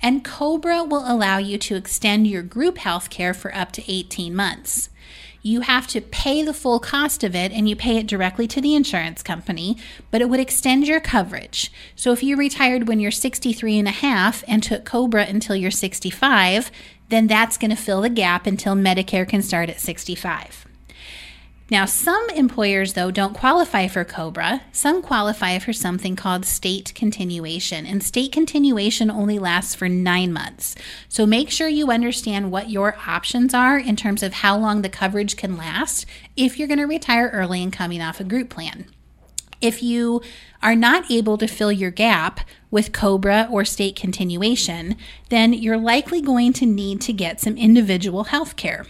and 0.00 0.24
COBRA 0.24 0.84
will 0.84 1.02
allow 1.04 1.36
you 1.36 1.58
to 1.58 1.74
extend 1.74 2.28
your 2.28 2.44
group 2.44 2.78
health 2.78 3.10
care 3.10 3.34
for 3.34 3.52
up 3.52 3.72
to 3.72 3.92
18 3.92 4.32
months. 4.32 4.88
You 5.42 5.62
have 5.62 5.88
to 5.88 6.00
pay 6.00 6.44
the 6.44 6.54
full 6.54 6.78
cost 6.78 7.24
of 7.24 7.34
it 7.34 7.50
and 7.50 7.68
you 7.68 7.74
pay 7.74 7.96
it 7.96 8.06
directly 8.06 8.46
to 8.46 8.60
the 8.60 8.76
insurance 8.76 9.20
company, 9.20 9.78
but 10.12 10.20
it 10.20 10.28
would 10.28 10.38
extend 10.38 10.86
your 10.86 11.00
coverage. 11.00 11.72
So 11.96 12.12
if 12.12 12.22
you 12.22 12.36
retired 12.36 12.86
when 12.86 13.00
you're 13.00 13.10
63 13.10 13.76
and 13.76 13.88
a 13.88 13.90
half 13.90 14.44
and 14.46 14.62
took 14.62 14.84
COBRA 14.84 15.24
until 15.24 15.56
you're 15.56 15.72
65, 15.72 16.70
then 17.08 17.26
that's 17.26 17.58
going 17.58 17.72
to 17.72 17.76
fill 17.76 18.02
the 18.02 18.08
gap 18.08 18.46
until 18.46 18.76
Medicare 18.76 19.28
can 19.28 19.42
start 19.42 19.68
at 19.70 19.80
65. 19.80 20.69
Now, 21.70 21.84
some 21.84 22.28
employers, 22.30 22.94
though, 22.94 23.12
don't 23.12 23.32
qualify 23.32 23.86
for 23.86 24.04
COBRA. 24.04 24.62
Some 24.72 25.02
qualify 25.02 25.60
for 25.60 25.72
something 25.72 26.16
called 26.16 26.44
state 26.44 26.92
continuation, 26.96 27.86
and 27.86 28.02
state 28.02 28.32
continuation 28.32 29.08
only 29.08 29.38
lasts 29.38 29.76
for 29.76 29.88
nine 29.88 30.32
months. 30.32 30.74
So 31.08 31.26
make 31.26 31.48
sure 31.48 31.68
you 31.68 31.92
understand 31.92 32.50
what 32.50 32.70
your 32.70 32.96
options 33.06 33.54
are 33.54 33.78
in 33.78 33.94
terms 33.94 34.24
of 34.24 34.32
how 34.32 34.58
long 34.58 34.82
the 34.82 34.88
coverage 34.88 35.36
can 35.36 35.56
last 35.56 36.06
if 36.36 36.58
you're 36.58 36.66
going 36.66 36.78
to 36.78 36.86
retire 36.86 37.30
early 37.32 37.62
and 37.62 37.72
coming 37.72 38.02
off 38.02 38.18
a 38.18 38.24
group 38.24 38.50
plan. 38.50 38.86
If 39.60 39.82
you 39.82 40.22
are 40.62 40.74
not 40.74 41.08
able 41.10 41.38
to 41.38 41.46
fill 41.46 41.70
your 41.70 41.90
gap 41.90 42.40
with 42.70 42.92
COBRA 42.92 43.48
or 43.50 43.64
state 43.64 43.94
continuation, 43.94 44.96
then 45.28 45.52
you're 45.52 45.76
likely 45.76 46.20
going 46.20 46.52
to 46.54 46.66
need 46.66 47.00
to 47.02 47.12
get 47.12 47.40
some 47.40 47.56
individual 47.56 48.24
health 48.24 48.56
care. 48.56 48.86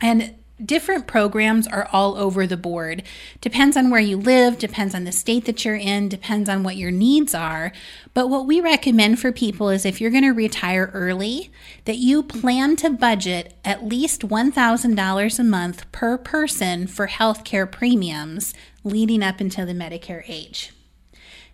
And 0.00 0.34
different 0.66 1.06
programs 1.06 1.66
are 1.66 1.88
all 1.92 2.16
over 2.16 2.46
the 2.46 2.56
board. 2.56 3.02
Depends 3.40 3.76
on 3.76 3.90
where 3.90 4.00
you 4.00 4.16
live, 4.16 4.58
depends 4.58 4.94
on 4.94 5.04
the 5.04 5.12
state 5.12 5.44
that 5.46 5.64
you're 5.64 5.76
in, 5.76 6.08
depends 6.08 6.48
on 6.48 6.62
what 6.62 6.76
your 6.76 6.90
needs 6.90 7.34
are. 7.34 7.72
But 8.14 8.28
what 8.28 8.46
we 8.46 8.60
recommend 8.60 9.18
for 9.18 9.32
people 9.32 9.68
is 9.70 9.84
if 9.84 10.00
you're 10.00 10.10
going 10.10 10.24
to 10.24 10.30
retire 10.30 10.90
early, 10.92 11.50
that 11.84 11.98
you 11.98 12.22
plan 12.22 12.76
to 12.76 12.90
budget 12.90 13.54
at 13.64 13.86
least 13.86 14.22
$1,000 14.22 15.38
a 15.38 15.44
month 15.44 15.92
per 15.92 16.18
person 16.18 16.86
for 16.86 17.06
healthcare 17.08 17.70
premiums 17.70 18.54
leading 18.84 19.22
up 19.22 19.40
until 19.40 19.66
the 19.66 19.72
Medicare 19.72 20.22
age. 20.28 20.72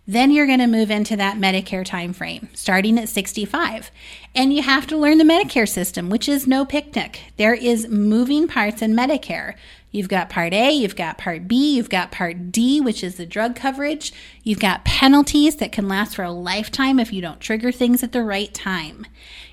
Then 0.09 0.31
you're 0.31 0.47
going 0.47 0.59
to 0.59 0.67
move 0.67 0.89
into 0.89 1.17
that 1.17 1.35
Medicare 1.35 1.83
time 1.83 2.13
frame, 2.13 2.47
starting 2.53 2.97
at 2.97 3.09
65. 3.09 3.91
And 4.33 4.53
you 4.53 4.61
have 4.61 4.87
to 4.87 4.97
learn 4.97 5.17
the 5.17 5.25
Medicare 5.25 5.67
system, 5.67 6.09
which 6.09 6.29
is 6.29 6.47
no 6.47 6.63
picnic. 6.63 7.33
There 7.35 7.53
is 7.53 7.89
moving 7.89 8.47
parts 8.47 8.81
in 8.81 8.95
Medicare. 8.95 9.55
You've 9.91 10.07
got 10.07 10.29
Part 10.29 10.53
A, 10.53 10.71
you've 10.71 10.95
got 10.95 11.17
Part 11.17 11.47
B, 11.47 11.75
you've 11.75 11.89
got 11.89 12.11
Part 12.11 12.51
D, 12.53 12.79
which 12.79 13.03
is 13.03 13.15
the 13.15 13.25
drug 13.25 13.55
coverage. 13.55 14.13
You've 14.43 14.59
got 14.59 14.85
penalties 14.85 15.57
that 15.57 15.71
can 15.71 15.89
last 15.89 16.15
for 16.15 16.23
a 16.23 16.31
lifetime 16.31 16.99
if 16.99 17.11
you 17.11 17.21
don't 17.21 17.39
trigger 17.39 17.71
things 17.71 18.01
at 18.01 18.11
the 18.13 18.23
right 18.23 18.53
time. 18.53 19.07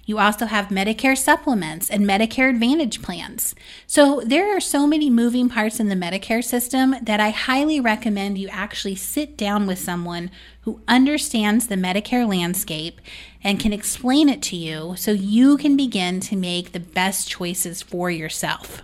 You 0.06 0.18
also 0.18 0.46
have 0.46 0.68
Medicare 0.68 1.16
supplements 1.16 1.88
and 1.88 2.04
Medicare 2.04 2.50
Advantage 2.50 3.00
plans. 3.00 3.54
So 3.86 4.22
there 4.24 4.54
are 4.54 4.60
so 4.60 4.86
many 4.86 5.08
moving 5.08 5.48
parts 5.48 5.80
in 5.80 5.88
the 5.88 5.94
Medicare 5.94 6.44
system 6.44 6.94
that 7.02 7.20
I 7.20 7.30
highly 7.30 7.80
recommend 7.80 8.36
you 8.36 8.48
actually 8.48 8.96
sit 8.96 9.36
down 9.36 9.66
with 9.66 9.78
someone 9.78 10.30
who 10.62 10.80
understands 10.86 11.66
the 11.66 11.76
Medicare 11.76 12.28
landscape 12.28 13.00
and 13.42 13.60
can 13.60 13.72
explain 13.72 14.28
it 14.28 14.42
to 14.42 14.56
you 14.56 14.94
so 14.96 15.12
you 15.12 15.56
can 15.56 15.76
begin 15.76 16.20
to 16.20 16.36
make 16.36 16.72
the 16.72 16.80
best 16.80 17.28
choices 17.28 17.80
for 17.82 18.10
yourself. 18.10 18.82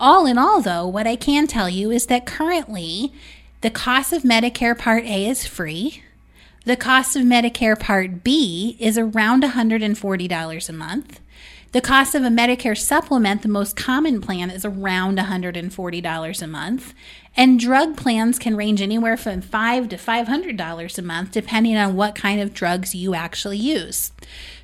All 0.00 0.26
in 0.26 0.38
all, 0.38 0.60
though, 0.60 0.86
what 0.86 1.06
I 1.06 1.14
can 1.14 1.46
tell 1.46 1.68
you 1.68 1.92
is 1.92 2.06
that 2.06 2.26
currently 2.26 3.12
the 3.60 3.70
cost 3.70 4.12
of 4.12 4.22
Medicare 4.22 4.76
Part 4.76 5.04
A 5.04 5.28
is 5.28 5.46
free. 5.46 6.02
The 6.64 6.76
cost 6.76 7.16
of 7.16 7.22
Medicare 7.22 7.78
Part 7.78 8.22
B 8.22 8.76
is 8.78 8.96
around 8.96 9.42
$140 9.42 10.68
a 10.68 10.72
month. 10.72 11.20
The 11.72 11.80
cost 11.80 12.14
of 12.14 12.22
a 12.22 12.28
Medicare 12.28 12.78
supplement, 12.78 13.42
the 13.42 13.48
most 13.48 13.74
common 13.74 14.20
plan, 14.20 14.48
is 14.48 14.64
around 14.64 15.18
$140 15.18 16.42
a 16.42 16.46
month. 16.46 16.94
And 17.36 17.58
drug 17.58 17.96
plans 17.96 18.38
can 18.38 18.54
range 18.54 18.80
anywhere 18.80 19.16
from 19.16 19.40
5 19.40 19.88
to 19.88 19.96
$500 19.96 20.98
a 20.98 21.02
month, 21.02 21.32
depending 21.32 21.76
on 21.76 21.96
what 21.96 22.14
kind 22.14 22.40
of 22.40 22.54
drugs 22.54 22.94
you 22.94 23.12
actually 23.12 23.58
use. 23.58 24.12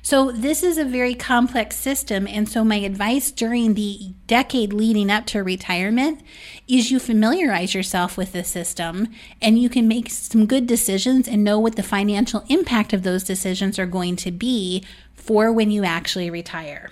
So, 0.09 0.31
this 0.31 0.63
is 0.63 0.79
a 0.79 0.85
very 0.85 1.13
complex 1.13 1.75
system. 1.75 2.25
And 2.27 2.49
so, 2.49 2.63
my 2.63 2.77
advice 2.77 3.29
during 3.29 3.75
the 3.75 4.15
decade 4.25 4.73
leading 4.73 5.11
up 5.11 5.27
to 5.27 5.43
retirement 5.43 6.21
is 6.67 6.89
you 6.89 6.97
familiarize 6.97 7.75
yourself 7.75 8.17
with 8.17 8.31
the 8.31 8.43
system 8.43 9.09
and 9.39 9.59
you 9.59 9.69
can 9.69 9.87
make 9.87 10.09
some 10.09 10.47
good 10.47 10.65
decisions 10.65 11.27
and 11.27 11.43
know 11.43 11.59
what 11.59 11.75
the 11.75 11.83
financial 11.83 12.43
impact 12.49 12.91
of 12.91 13.03
those 13.03 13.23
decisions 13.23 13.77
are 13.77 13.85
going 13.85 14.15
to 14.15 14.31
be 14.31 14.83
for 15.13 15.53
when 15.53 15.69
you 15.69 15.83
actually 15.83 16.31
retire. 16.31 16.89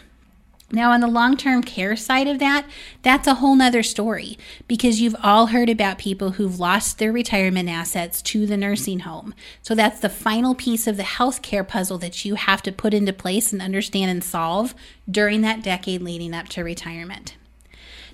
Now, 0.69 0.91
on 0.91 0.99
the 0.99 1.08
long 1.08 1.38
term 1.38 1.63
care 1.63 1.95
side 1.95 2.27
of 2.27 2.39
that, 2.39 2.67
that's 3.01 3.25
a 3.25 3.36
whole 3.36 3.56
nother 3.56 3.84
story 3.84 4.38
because 4.67 4.99
you've 4.99 5.15
all 5.23 5.47
heard 5.47 5.69
about 5.69 5.97
people 5.97 6.32
who've 6.32 6.60
lost 6.60 6.99
their 6.99 7.12
retirement 7.12 7.69
assets 7.69 8.21
to 8.23 8.45
the 8.45 8.58
nursing 8.58 8.99
home. 8.99 9.34
So, 9.62 9.75
that's 9.75 10.01
the 10.01 10.10
final 10.10 10.56
piece 10.56 10.86
of 10.86 10.97
the 10.97 11.03
healthcare 11.03 11.65
puzzle 11.65 11.97
that 11.99 12.25
you 12.25 12.36
have 12.36 12.62
to 12.63 12.73
put 12.73 12.93
into 12.93 13.13
place 13.13 13.53
and 13.53 13.62
understand 13.62 14.12
and 14.12 14.23
solve 14.23 14.75
during 15.10 15.39
that 15.41 15.63
decade 15.63 16.01
leading 16.01 16.34
up 16.34 16.49
to 16.49 16.63
retirement. 16.63 17.36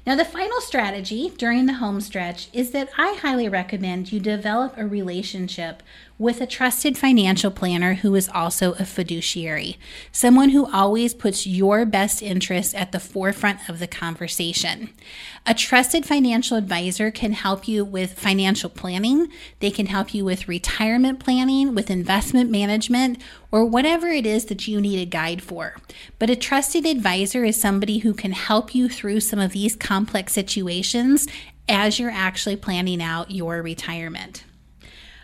Now, 0.06 0.16
the 0.16 0.26
final 0.26 0.60
strategy 0.60 1.32
during 1.38 1.66
the 1.66 1.76
home 1.76 2.02
stretch 2.02 2.50
is 2.52 2.72
that 2.72 2.90
I 2.98 3.18
highly 3.22 3.48
recommend 3.48 4.12
you 4.12 4.20
develop 4.20 4.78
a 4.78 4.86
relationship 4.86 5.82
with 6.20 6.40
a 6.40 6.46
trusted 6.46 6.98
financial 6.98 7.50
planner 7.50 7.96
who 7.96 8.14
is 8.16 8.30
also 8.30 8.74
a 8.74 8.86
fiduciary, 8.86 9.78
someone 10.12 10.50
who 10.50 10.72
always 10.72 11.14
puts 11.14 11.48
your 11.48 11.86
best 11.86 12.22
interests 12.22 12.74
at 12.76 12.92
the 12.92 13.00
forefront 13.00 13.68
of 13.68 13.80
the 13.80 13.88
conversation. 13.88 14.90
A 15.46 15.54
trusted 15.54 16.06
financial 16.06 16.56
advisor 16.56 17.12
can 17.12 17.34
help 17.34 17.68
you 17.68 17.84
with 17.84 18.18
financial 18.20 18.70
planning, 18.70 19.28
they 19.60 19.72
can 19.72 19.88
help 19.88 20.14
you 20.14 20.24
with 20.24 20.48
retirement 20.48 21.20
planning, 21.20 21.74
with 21.74 21.90
investment 21.90 22.52
management, 22.52 23.22
or 23.52 23.66
whatever 23.66 24.08
it 24.08 24.26
is 24.26 24.46
that 24.46 24.68
you 24.68 24.80
need 24.80 25.00
a 25.00 25.06
guide 25.06 25.42
for. 25.42 25.76
But 26.20 26.30
a 26.30 26.36
trusted 26.36 26.86
advisor 26.86 27.44
is 27.44 27.60
somebody 27.60 28.00
who 28.00 28.14
can 28.14 28.32
help 28.32 28.74
you 28.74 28.88
through 28.88 29.20
some 29.22 29.40
of 29.40 29.52
these 29.52 29.76
complex 29.76 30.34
situations 30.34 31.28
as 31.68 32.00
you're 32.00 32.12
actually 32.12 32.56
planning 32.56 33.02
out 33.02 33.32
your 33.32 33.62
retirement. 33.62 34.44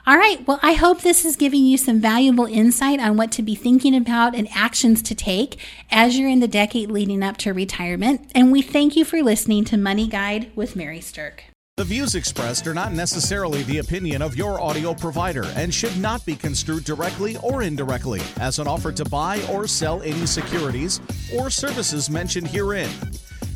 All 0.10 0.18
right. 0.18 0.40
Well, 0.48 0.60
I 0.64 0.74
hope 0.74 1.02
this 1.02 1.24
is 1.24 1.36
giving 1.36 1.66
you 1.66 1.78
some 1.78 2.00
valuable 2.00 2.48
insight 2.48 3.00
on 3.00 3.16
what 3.16 3.32
to 3.34 3.44
be 3.44 3.54
thinking 3.54 3.96
about 3.96 4.34
and 4.34 4.48
actions 4.56 5.04
to 5.04 5.14
take 5.14 5.60
as 5.92 6.18
you're 6.18 6.28
in 6.28 6.40
the 6.40 6.48
decade 6.48 6.90
leading 6.90 7.22
up 7.22 7.38
to 7.38 7.54
retirement. 7.54 8.32
And 8.34 8.52
we 8.52 8.64
thank 8.64 8.96
you 8.96 9.06
for 9.06 9.22
listening 9.22 9.66
to 9.66 9.78
Money 9.78 10.08
Guide 10.08 10.52
with 10.56 10.76
Mary 10.76 11.00
Sterk. 11.00 11.42
The 11.78 11.84
views 11.84 12.16
expressed 12.16 12.66
are 12.66 12.74
not 12.74 12.92
necessarily 12.92 13.62
the 13.62 13.78
opinion 13.78 14.24
of 14.24 14.36
your 14.36 14.60
audio 14.60 14.96
provider 14.96 15.46
and 15.56 15.72
should 15.72 15.96
not 16.00 16.26
be 16.26 16.36
construed 16.36 16.86
directly 16.86 17.38
or 17.44 17.62
indirectly 17.62 18.22
as 18.40 18.58
an 18.58 18.68
offer 18.68 18.92
to 18.92 19.06
buy 19.06 19.40
or 19.52 19.68
sell 19.68 20.02
any 20.02 20.26
securities 20.26 21.00
or 21.38 21.52
services 21.52 22.10
mentioned 22.10 22.48
herein. 22.48 22.90